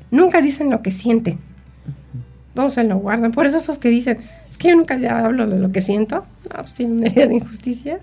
[0.10, 1.38] Nunca dicen lo que sienten.
[2.56, 3.32] Todos se lo guardan.
[3.32, 4.18] Por eso esos que dicen,
[4.50, 7.36] es que yo nunca hablo de lo que siento, no, pues tienen una herida de
[7.36, 8.00] injusticia.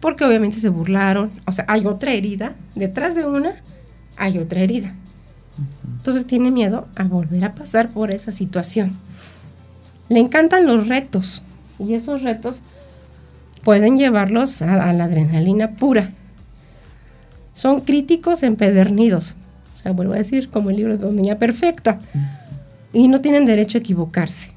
[0.00, 1.32] Porque obviamente se burlaron.
[1.46, 2.56] O sea, hay otra herida.
[2.74, 3.54] Detrás de una
[4.18, 4.94] hay otra herida.
[5.96, 8.98] Entonces tiene miedo a volver a pasar por esa situación.
[10.08, 11.42] Le encantan los retos.
[11.78, 12.62] Y esos retos
[13.62, 16.10] pueden llevarlos a, la adrenalina pura.
[17.54, 19.36] Son críticos empedernidos.
[19.74, 22.00] O sea, vuelvo a decir, como el libro de Niña Perfecta.
[22.92, 24.52] Y no tienen derecho a equivocarse.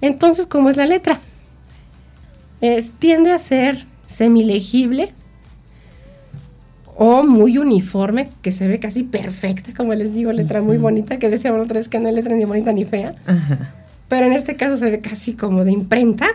[0.00, 1.20] Entonces, ¿cómo es la letra?
[2.60, 5.12] Es, tiende a ser semilegible
[6.96, 11.28] o muy uniforme, que se ve casi perfecta, como les digo, letra muy bonita, que
[11.28, 13.14] decíamos otra vez que no hay letra ni bonita ni fea.
[14.08, 16.26] Pero en este caso se ve casi como de imprenta.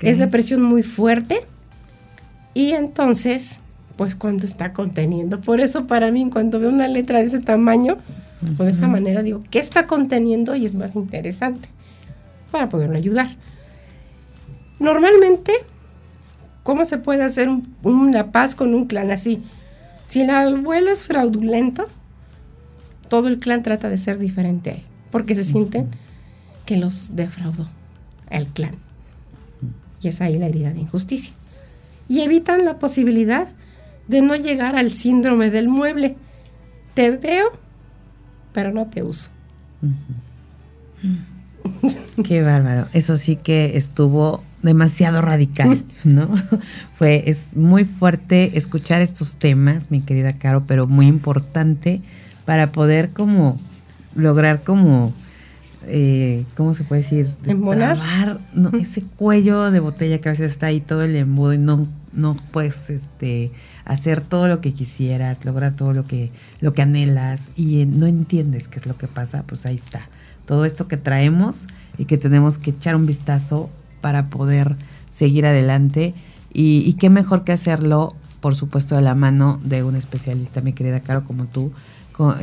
[0.00, 1.40] Es de presión muy fuerte.
[2.52, 3.60] Y entonces,
[3.96, 5.40] pues cuando está conteniendo.
[5.40, 7.96] Por eso para mí, cuando veo una letra de ese tamaño,
[8.58, 10.54] o de esa manera, digo, ¿qué está conteniendo?
[10.54, 11.68] Y es más interesante
[12.50, 13.28] para poderlo ayudar.
[14.78, 15.52] Normalmente
[16.64, 17.50] ¿Cómo se puede hacer
[17.82, 19.40] una paz con un clan así?
[20.06, 21.86] Si el abuelo es fraudulento,
[23.10, 25.88] todo el clan trata de ser diferente a él, porque se sienten
[26.66, 27.68] que los defraudó
[28.30, 28.76] el clan.
[30.00, 31.32] Y es ahí la herida de injusticia.
[32.08, 33.48] Y evitan la posibilidad
[34.08, 36.16] de no llegar al síndrome del mueble.
[36.94, 37.48] Te veo,
[38.52, 39.30] pero no te uso.
[42.24, 42.88] Qué bárbaro.
[42.92, 46.28] Eso sí que estuvo demasiado radical, ¿no?
[46.98, 52.00] Fue, es muy fuerte escuchar estos temas, mi querida Caro, pero muy importante
[52.44, 53.58] para poder como
[54.14, 55.12] lograr como,
[55.86, 57.28] eh, ¿cómo se puede decir?
[57.42, 61.58] Trabar, no, ese cuello de botella que a veces está ahí todo el embudo y
[61.58, 63.50] no, no puedes este,
[63.84, 66.30] hacer todo lo que quisieras, lograr todo lo que,
[66.60, 70.08] lo que anhelas y no entiendes qué es lo que pasa, pues ahí está.
[70.46, 71.66] Todo esto que traemos
[71.98, 73.70] y que tenemos que echar un vistazo
[74.00, 74.76] para poder
[75.10, 76.14] seguir adelante.
[76.52, 81.00] Y, qué mejor que hacerlo, por supuesto, de la mano de un especialista, mi querida
[81.00, 81.72] Caro, como tú,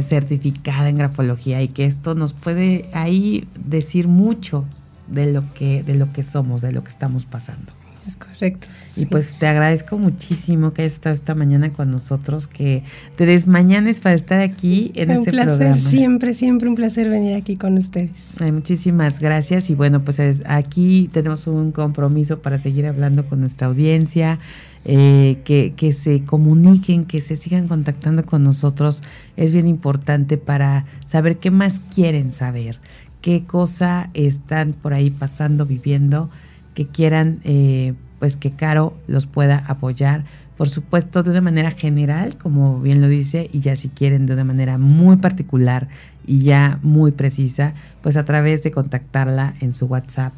[0.01, 4.65] certificada en grafología y que esto nos puede ahí decir mucho
[5.07, 7.71] de lo que de lo que somos, de lo que estamos pasando.
[8.07, 8.67] Es correcto.
[8.95, 12.81] Y pues te agradezco muchísimo que hayas estado esta mañana con nosotros, que
[13.15, 15.51] te desmañanes para estar aquí en este programa.
[15.51, 18.31] Un placer, siempre, siempre un placer venir aquí con ustedes.
[18.39, 23.67] Ay, muchísimas gracias y bueno, pues aquí tenemos un compromiso para seguir hablando con nuestra
[23.67, 24.39] audiencia,
[24.83, 29.03] eh, que, se comuniquen, que se sigan contactando con nosotros.
[29.37, 32.79] Es bien importante para saber qué más quieren saber,
[33.21, 36.29] qué cosa están por ahí pasando, viviendo
[36.73, 40.25] que quieran eh, pues que Caro los pueda apoyar,
[40.55, 44.33] por supuesto de una manera general, como bien lo dice, y ya si quieren de
[44.33, 45.87] una manera muy particular
[46.25, 47.73] y ya muy precisa,
[48.03, 50.33] pues a través de contactarla en su WhatsApp,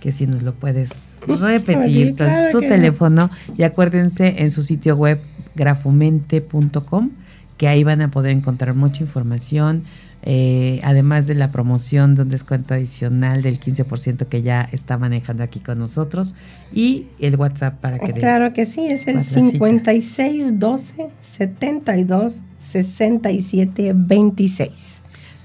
[0.00, 0.90] que si nos lo puedes
[1.26, 5.20] repetir con su teléfono y acuérdense en su sitio web
[5.54, 7.10] grafomente.com
[7.56, 9.84] que ahí van a poder encontrar mucha información,
[10.22, 15.42] eh, además de la promoción de un descuento adicional del 15% que ya está manejando
[15.42, 16.34] aquí con nosotros
[16.72, 18.12] y el WhatsApp para que...
[18.12, 25.03] Claro que sí, es el 5612 72 67 26.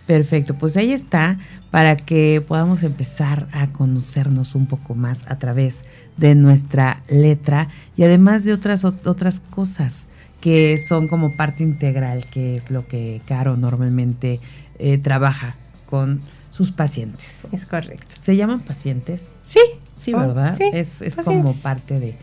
[0.10, 1.38] Perfecto, pues ahí está
[1.70, 5.86] para que podamos empezar a conocernos un poco más a través
[6.18, 10.08] de nuestra letra y además de otras otras cosas
[10.42, 14.40] que son como parte integral, que es lo que Caro normalmente
[14.80, 15.54] eh, trabaja
[15.86, 17.48] con sus pacientes.
[17.52, 18.16] Es correcto.
[18.20, 19.34] ¿Se llaman pacientes?
[19.44, 19.60] Sí.
[19.96, 20.58] Sí, ¿verdad?
[20.58, 22.18] Sí, es es como parte de...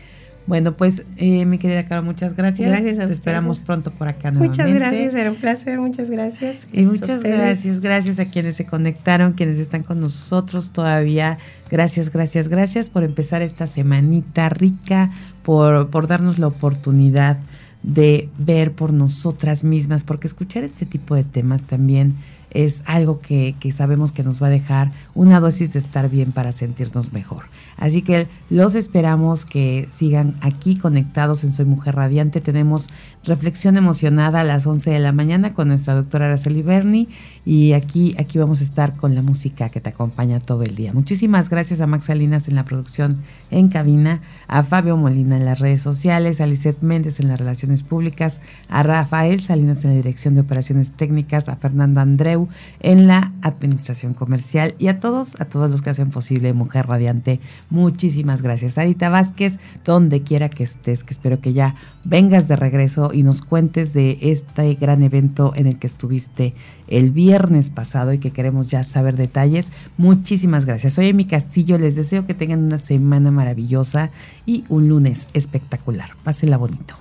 [0.47, 2.69] Bueno, pues eh, mi querida Caro, muchas gracias.
[2.69, 4.63] Gracias a Te esperamos pronto por acá nuevamente.
[4.63, 6.67] Muchas gracias, era un placer, muchas gracias.
[6.71, 11.37] Y muchas gracias, gracias a quienes se conectaron, quienes están con nosotros todavía.
[11.69, 15.11] Gracias, gracias, gracias por empezar esta semanita rica,
[15.43, 17.37] por, por darnos la oportunidad
[17.83, 22.15] de ver por nosotras mismas, porque escuchar este tipo de temas también
[22.51, 26.31] es algo que, que sabemos que nos va a dejar una dosis de estar bien
[26.31, 27.43] para sentirnos mejor.
[27.77, 32.41] Así que los esperamos que sigan aquí conectados en Soy Mujer Radiante.
[32.41, 32.89] Tenemos
[33.23, 37.07] reflexión emocionada a las 11 de la mañana con nuestra doctora Araceli Berni
[37.45, 40.93] y aquí, aquí vamos a estar con la música que te acompaña todo el día.
[40.93, 43.19] Muchísimas gracias a Max Salinas en la producción
[43.51, 47.83] en cabina, a Fabio Molina en las redes sociales, a Lisette Méndez en las relaciones
[47.83, 52.47] públicas, a Rafael Salinas en la dirección de operaciones técnicas, a Fernanda Andreu
[52.79, 57.39] en la administración comercial y a todos, a todos los que hacen posible Mujer Radiante.
[57.69, 58.73] Muchísimas gracias.
[58.73, 63.41] Sarita Vázquez, donde quiera que estés, que espero que ya vengas de regreso y nos
[63.41, 66.53] cuentes de este gran evento en el que estuviste
[66.87, 69.73] el viernes pasado y que queremos ya saber detalles.
[69.97, 70.93] Muchísimas gracias.
[70.93, 74.11] Soy Emi Castillo, les deseo que tengan una semana maravillosa
[74.45, 76.11] y un lunes espectacular.
[76.23, 76.95] Pásenla bonito.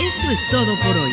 [0.00, 1.12] Esto es todo por hoy.